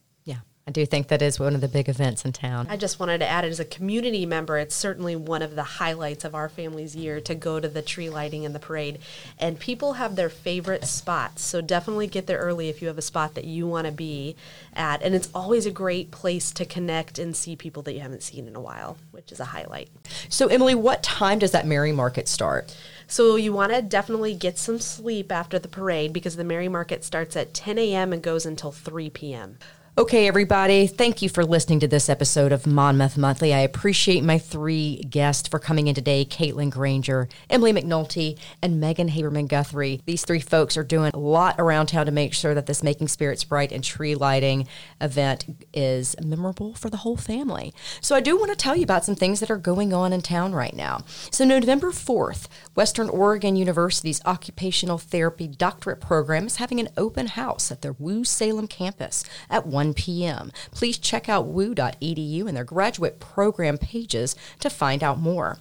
I 0.67 0.71
do 0.71 0.85
think 0.85 1.07
that 1.07 1.23
is 1.23 1.39
one 1.39 1.55
of 1.55 1.61
the 1.61 1.67
big 1.67 1.89
events 1.89 2.25
in 2.25 2.31
town. 2.31 2.67
I 2.69 2.77
just 2.77 2.99
wanted 2.99 3.17
to 3.19 3.27
add 3.27 3.43
as 3.43 3.59
a 3.59 3.65
community 3.65 4.25
member, 4.27 4.59
it's 4.59 4.75
certainly 4.75 5.15
one 5.15 5.41
of 5.41 5.55
the 5.55 5.63
highlights 5.63 6.23
of 6.23 6.35
our 6.35 6.47
family's 6.47 6.95
year 6.95 7.19
to 7.21 7.33
go 7.33 7.59
to 7.59 7.67
the 7.67 7.81
tree 7.81 8.07
lighting 8.07 8.45
and 8.45 8.53
the 8.53 8.59
parade. 8.59 8.99
And 9.39 9.59
people 9.59 9.93
have 9.93 10.15
their 10.15 10.29
favorite 10.29 10.85
spots. 10.85 11.43
So 11.43 11.59
definitely 11.59 12.05
get 12.05 12.27
there 12.27 12.37
early 12.37 12.69
if 12.69 12.83
you 12.83 12.87
have 12.87 12.99
a 12.99 13.01
spot 13.01 13.33
that 13.33 13.45
you 13.45 13.65
want 13.65 13.87
to 13.87 13.91
be 13.91 14.35
at. 14.75 15.01
And 15.01 15.15
it's 15.15 15.29
always 15.33 15.65
a 15.65 15.71
great 15.71 16.11
place 16.11 16.51
to 16.51 16.65
connect 16.65 17.17
and 17.17 17.35
see 17.35 17.55
people 17.55 17.81
that 17.83 17.93
you 17.93 18.01
haven't 18.01 18.21
seen 18.21 18.47
in 18.47 18.55
a 18.55 18.61
while, 18.61 18.97
which 19.09 19.31
is 19.31 19.39
a 19.39 19.45
highlight. 19.45 19.89
So, 20.29 20.49
Emily, 20.49 20.75
what 20.75 21.01
time 21.01 21.39
does 21.39 21.51
that 21.51 21.65
Merry 21.65 21.91
Market 21.91 22.27
start? 22.27 22.75
So 23.07 23.37
you 23.37 23.53
want 23.53 23.73
to 23.73 23.81
definitely 23.81 24.35
get 24.35 24.59
some 24.59 24.77
sleep 24.77 25.31
after 25.31 25.57
the 25.57 25.67
parade 25.67 26.13
because 26.13 26.35
the 26.35 26.43
Merry 26.43 26.67
Market 26.67 27.03
starts 27.03 27.35
at 27.35 27.55
10 27.55 27.79
a.m. 27.79 28.13
and 28.13 28.21
goes 28.21 28.45
until 28.45 28.71
3 28.71 29.09
p.m. 29.09 29.57
Okay, 29.99 30.29
everybody, 30.29 30.87
thank 30.87 31.21
you 31.21 31.27
for 31.27 31.43
listening 31.43 31.81
to 31.81 31.87
this 31.87 32.07
episode 32.07 32.53
of 32.53 32.65
Monmouth 32.65 33.17
Monthly. 33.17 33.53
I 33.53 33.59
appreciate 33.59 34.23
my 34.23 34.37
three 34.37 35.03
guests 35.09 35.49
for 35.49 35.59
coming 35.59 35.87
in 35.87 35.93
today 35.93 36.23
Katelyn 36.23 36.69
Grainger, 36.69 37.27
Emily 37.49 37.73
McNulty, 37.73 38.39
and 38.61 38.79
Megan 38.79 39.09
Habermann 39.09 39.49
Guthrie. 39.49 39.99
These 40.05 40.23
three 40.23 40.39
folks 40.39 40.77
are 40.77 40.85
doing 40.85 41.11
a 41.13 41.19
lot 41.19 41.55
around 41.59 41.87
town 41.87 42.05
to 42.05 42.13
make 42.13 42.33
sure 42.33 42.53
that 42.53 42.65
this 42.65 42.81
Making 42.81 43.09
Spirits 43.09 43.43
Bright 43.43 43.73
and 43.73 43.83
tree 43.83 44.15
lighting 44.15 44.69
event 45.01 45.67
is 45.73 46.15
memorable 46.23 46.75
for 46.75 46.89
the 46.89 46.95
whole 46.95 47.17
family. 47.17 47.73
So, 47.99 48.15
I 48.15 48.21
do 48.21 48.37
want 48.37 48.51
to 48.51 48.57
tell 48.57 48.77
you 48.77 48.83
about 48.83 49.03
some 49.03 49.15
things 49.15 49.41
that 49.41 49.51
are 49.51 49.57
going 49.57 49.91
on 49.91 50.13
in 50.13 50.21
town 50.21 50.53
right 50.53 50.73
now. 50.73 50.99
So, 51.29 51.43
November 51.43 51.91
4th, 51.91 52.47
Western 52.73 53.09
Oregon 53.09 53.57
University's 53.57 54.21
Occupational 54.25 54.97
Therapy 54.97 55.49
Doctorate 55.49 55.99
Program 55.99 56.47
is 56.47 56.55
having 56.55 56.79
an 56.79 56.87
open 56.95 57.27
house 57.27 57.69
at 57.69 57.81
their 57.81 57.97
Woo 57.99 58.23
Salem 58.23 58.67
campus 58.67 59.25
at 59.49 59.67
1 59.67 59.88
p.m. 59.93 60.51
Please 60.71 60.97
check 60.97 61.29
out 61.29 61.47
woo.edu 61.47 62.47
and 62.47 62.55
their 62.55 62.63
graduate 62.63 63.19
program 63.19 63.77
pages 63.77 64.35
to 64.59 64.69
find 64.69 65.03
out 65.03 65.19
more. 65.19 65.57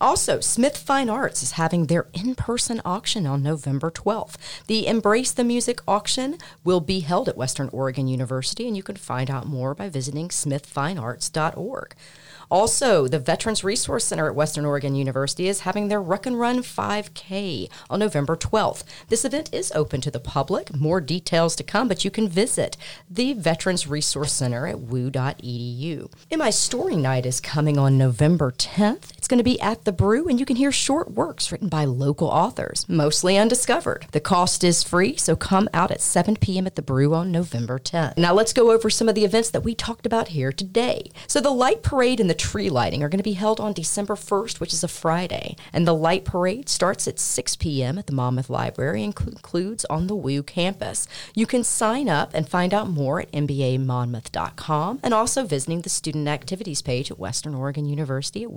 Also, 0.00 0.38
Smith 0.38 0.76
Fine 0.76 1.10
Arts 1.10 1.42
is 1.42 1.52
having 1.52 1.86
their 1.86 2.06
in 2.12 2.36
person 2.36 2.80
auction 2.84 3.26
on 3.26 3.42
November 3.42 3.90
12th. 3.90 4.36
The 4.68 4.86
Embrace 4.86 5.32
the 5.32 5.42
Music 5.42 5.80
auction 5.88 6.38
will 6.62 6.80
be 6.80 7.00
held 7.00 7.28
at 7.28 7.36
Western 7.36 7.68
Oregon 7.72 8.06
University, 8.06 8.68
and 8.68 8.76
you 8.76 8.84
can 8.84 8.94
find 8.94 9.28
out 9.28 9.46
more 9.46 9.74
by 9.74 9.88
visiting 9.88 10.28
smithfinearts.org. 10.28 11.94
Also, 12.50 13.06
the 13.06 13.18
Veterans 13.18 13.62
Resource 13.62 14.04
Center 14.04 14.26
at 14.26 14.34
Western 14.34 14.64
Oregon 14.64 14.94
University 14.94 15.48
is 15.48 15.60
having 15.60 15.88
their 15.88 16.00
Ruck 16.00 16.26
and 16.26 16.38
Run 16.38 16.60
5K 16.60 17.68
on 17.90 17.98
November 17.98 18.36
12th. 18.36 18.84
This 19.08 19.24
event 19.24 19.52
is 19.52 19.72
open 19.72 20.00
to 20.00 20.10
the 20.10 20.20
public. 20.20 20.74
More 20.74 21.00
details 21.00 21.54
to 21.56 21.62
come, 21.62 21.88
but 21.88 22.04
you 22.04 22.10
can 22.10 22.28
visit 22.28 22.76
the 23.10 23.34
Veterans 23.34 23.86
Resource 23.86 24.32
Center 24.32 24.66
at 24.66 24.80
woo.edu. 24.80 26.10
MI 26.34 26.50
Story 26.50 26.96
Night 26.96 27.26
is 27.26 27.40
coming 27.40 27.76
on 27.76 27.98
November 27.98 28.52
10th. 28.52 29.17
Going 29.28 29.36
to 29.36 29.44
be 29.44 29.60
at 29.60 29.84
the 29.84 29.92
Brew, 29.92 30.26
and 30.26 30.40
you 30.40 30.46
can 30.46 30.56
hear 30.56 30.72
short 30.72 31.10
works 31.10 31.52
written 31.52 31.68
by 31.68 31.84
local 31.84 32.28
authors, 32.28 32.86
mostly 32.88 33.36
undiscovered. 33.36 34.06
The 34.12 34.20
cost 34.20 34.64
is 34.64 34.82
free, 34.82 35.16
so 35.16 35.36
come 35.36 35.68
out 35.74 35.90
at 35.90 36.00
7 36.00 36.36
p.m. 36.36 36.66
at 36.66 36.76
the 36.76 36.82
Brew 36.82 37.12
on 37.12 37.30
November 37.30 37.78
10th. 37.78 38.16
Now, 38.16 38.32
let's 38.32 38.54
go 38.54 38.72
over 38.72 38.88
some 38.88 39.06
of 39.06 39.14
the 39.14 39.26
events 39.26 39.50
that 39.50 39.64
we 39.64 39.74
talked 39.74 40.06
about 40.06 40.28
here 40.28 40.50
today. 40.50 41.10
So, 41.26 41.42
the 41.42 41.50
Light 41.50 41.82
Parade 41.82 42.20
and 42.20 42.30
the 42.30 42.34
tree 42.34 42.70
lighting 42.70 43.02
are 43.02 43.10
going 43.10 43.18
to 43.18 43.22
be 43.22 43.34
held 43.34 43.60
on 43.60 43.74
December 43.74 44.14
1st, 44.14 44.60
which 44.60 44.72
is 44.72 44.82
a 44.82 44.88
Friday. 44.88 45.56
And 45.74 45.86
the 45.86 45.94
light 45.94 46.24
parade 46.24 46.70
starts 46.70 47.06
at 47.06 47.18
6 47.18 47.56
p.m. 47.56 47.98
at 47.98 48.06
the 48.06 48.14
Monmouth 48.14 48.48
Library 48.48 49.04
and 49.04 49.14
concludes 49.14 49.84
on 49.90 50.06
the 50.06 50.16
WU 50.16 50.42
campus. 50.42 51.06
You 51.34 51.44
can 51.44 51.64
sign 51.64 52.08
up 52.08 52.32
and 52.32 52.48
find 52.48 52.72
out 52.72 52.88
more 52.88 53.20
at 53.20 53.32
mbamonmouth.com 53.32 55.00
and 55.02 55.12
also 55.12 55.44
visiting 55.44 55.82
the 55.82 55.90
student 55.90 56.28
activities 56.28 56.80
page 56.80 57.10
at 57.10 57.18
Western 57.18 57.54
Oregon 57.54 57.84
University 57.84 58.42
at 58.42 58.50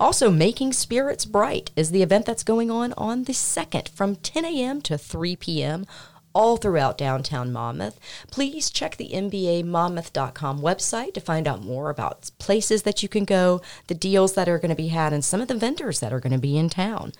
Also, 0.00 0.30
Making 0.30 0.72
Spirits 0.72 1.24
Bright 1.24 1.70
is 1.76 1.90
the 1.90 2.02
event 2.02 2.26
that's 2.26 2.42
going 2.42 2.70
on 2.70 2.92
on 2.96 3.24
the 3.24 3.32
2nd 3.32 3.88
from 3.88 4.16
10 4.16 4.44
a.m. 4.44 4.82
to 4.82 4.98
3 4.98 5.36
p.m 5.36 5.86
all 6.34 6.56
throughout 6.56 6.98
downtown 6.98 7.52
Monmouth. 7.52 7.98
Please 8.30 8.70
check 8.70 8.96
the 8.96 9.10
MBAMonmouth.com 9.10 10.60
website 10.60 11.14
to 11.14 11.20
find 11.20 11.46
out 11.46 11.62
more 11.62 11.90
about 11.90 12.30
places 12.38 12.82
that 12.82 13.02
you 13.02 13.08
can 13.08 13.24
go, 13.24 13.60
the 13.88 13.94
deals 13.94 14.34
that 14.34 14.48
are 14.48 14.58
going 14.58 14.70
to 14.70 14.74
be 14.74 14.88
had, 14.88 15.12
and 15.12 15.24
some 15.24 15.40
of 15.40 15.48
the 15.48 15.54
vendors 15.54 16.00
that 16.00 16.12
are 16.12 16.20
going 16.20 16.32
to 16.32 16.38
be 16.38 16.56
in 16.56 16.68
town. 16.68 17.12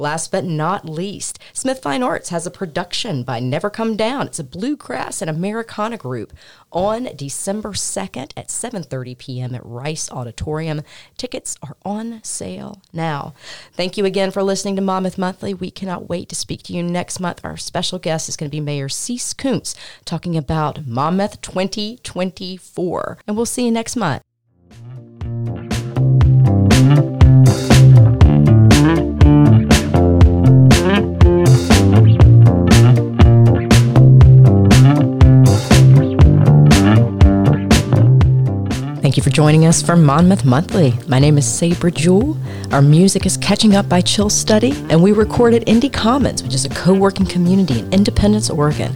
Last 0.00 0.30
but 0.30 0.44
not 0.44 0.88
least, 0.88 1.40
Smith 1.52 1.82
Fine 1.82 2.04
Arts 2.04 2.28
has 2.28 2.46
a 2.46 2.52
production 2.52 3.24
by 3.24 3.40
Never 3.40 3.68
Come 3.68 3.96
Down. 3.96 4.28
It's 4.28 4.38
a 4.38 4.44
bluegrass 4.44 5.20
and 5.20 5.28
Americana 5.28 5.96
group 5.96 6.32
on 6.70 7.08
December 7.16 7.72
2nd 7.72 8.30
at 8.36 8.46
7:30 8.46 9.18
p.m. 9.18 9.56
at 9.56 9.66
Rice 9.66 10.08
Auditorium. 10.08 10.82
Tickets 11.16 11.56
are 11.64 11.76
on 11.84 12.20
sale 12.22 12.80
now. 12.92 13.34
Thank 13.72 13.96
you 13.96 14.04
again 14.04 14.30
for 14.30 14.44
listening 14.44 14.76
to 14.76 14.82
Monmouth 14.82 15.18
Monthly. 15.18 15.52
We 15.52 15.72
cannot 15.72 16.08
wait 16.08 16.28
to 16.28 16.36
speak 16.36 16.62
to 16.64 16.72
you 16.72 16.84
next 16.84 17.18
month. 17.18 17.40
Our 17.42 17.56
special 17.56 17.98
guest 17.98 18.28
is 18.28 18.36
going 18.36 18.48
to 18.48 18.56
be 18.56 18.60
Mayor 18.60 18.88
Cec 18.88 19.36
Koontz 19.36 19.74
talking 20.04 20.36
about 20.36 20.86
Monmouth 20.86 21.40
2024. 21.40 23.18
And 23.26 23.36
we'll 23.36 23.46
see 23.46 23.64
you 23.64 23.72
next 23.72 23.96
month. 23.96 24.22
You 39.18 39.22
for 39.22 39.30
joining 39.30 39.66
us 39.66 39.82
for 39.82 39.96
Monmouth 39.96 40.44
Monthly. 40.44 40.96
My 41.08 41.18
name 41.18 41.38
is 41.38 41.52
Sabra 41.52 41.90
Jewell. 41.90 42.38
Our 42.70 42.80
music 42.80 43.26
is 43.26 43.36
Catching 43.36 43.74
Up 43.74 43.88
by 43.88 44.00
Chill 44.00 44.30
Study, 44.30 44.70
and 44.90 45.02
we 45.02 45.10
record 45.10 45.54
at 45.54 45.66
Indie 45.66 45.92
Commons, 45.92 46.40
which 46.40 46.54
is 46.54 46.64
a 46.64 46.68
co 46.68 46.94
working 46.94 47.26
community 47.26 47.80
in 47.80 47.92
Independence, 47.92 48.48
Oregon. 48.48 48.94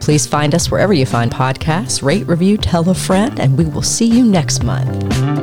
Please 0.00 0.28
find 0.28 0.54
us 0.54 0.70
wherever 0.70 0.92
you 0.92 1.04
find 1.04 1.32
podcasts, 1.32 2.04
rate, 2.04 2.28
review, 2.28 2.56
tell 2.56 2.88
a 2.88 2.94
friend, 2.94 3.40
and 3.40 3.58
we 3.58 3.64
will 3.64 3.82
see 3.82 4.06
you 4.06 4.24
next 4.24 4.62
month. 4.62 5.37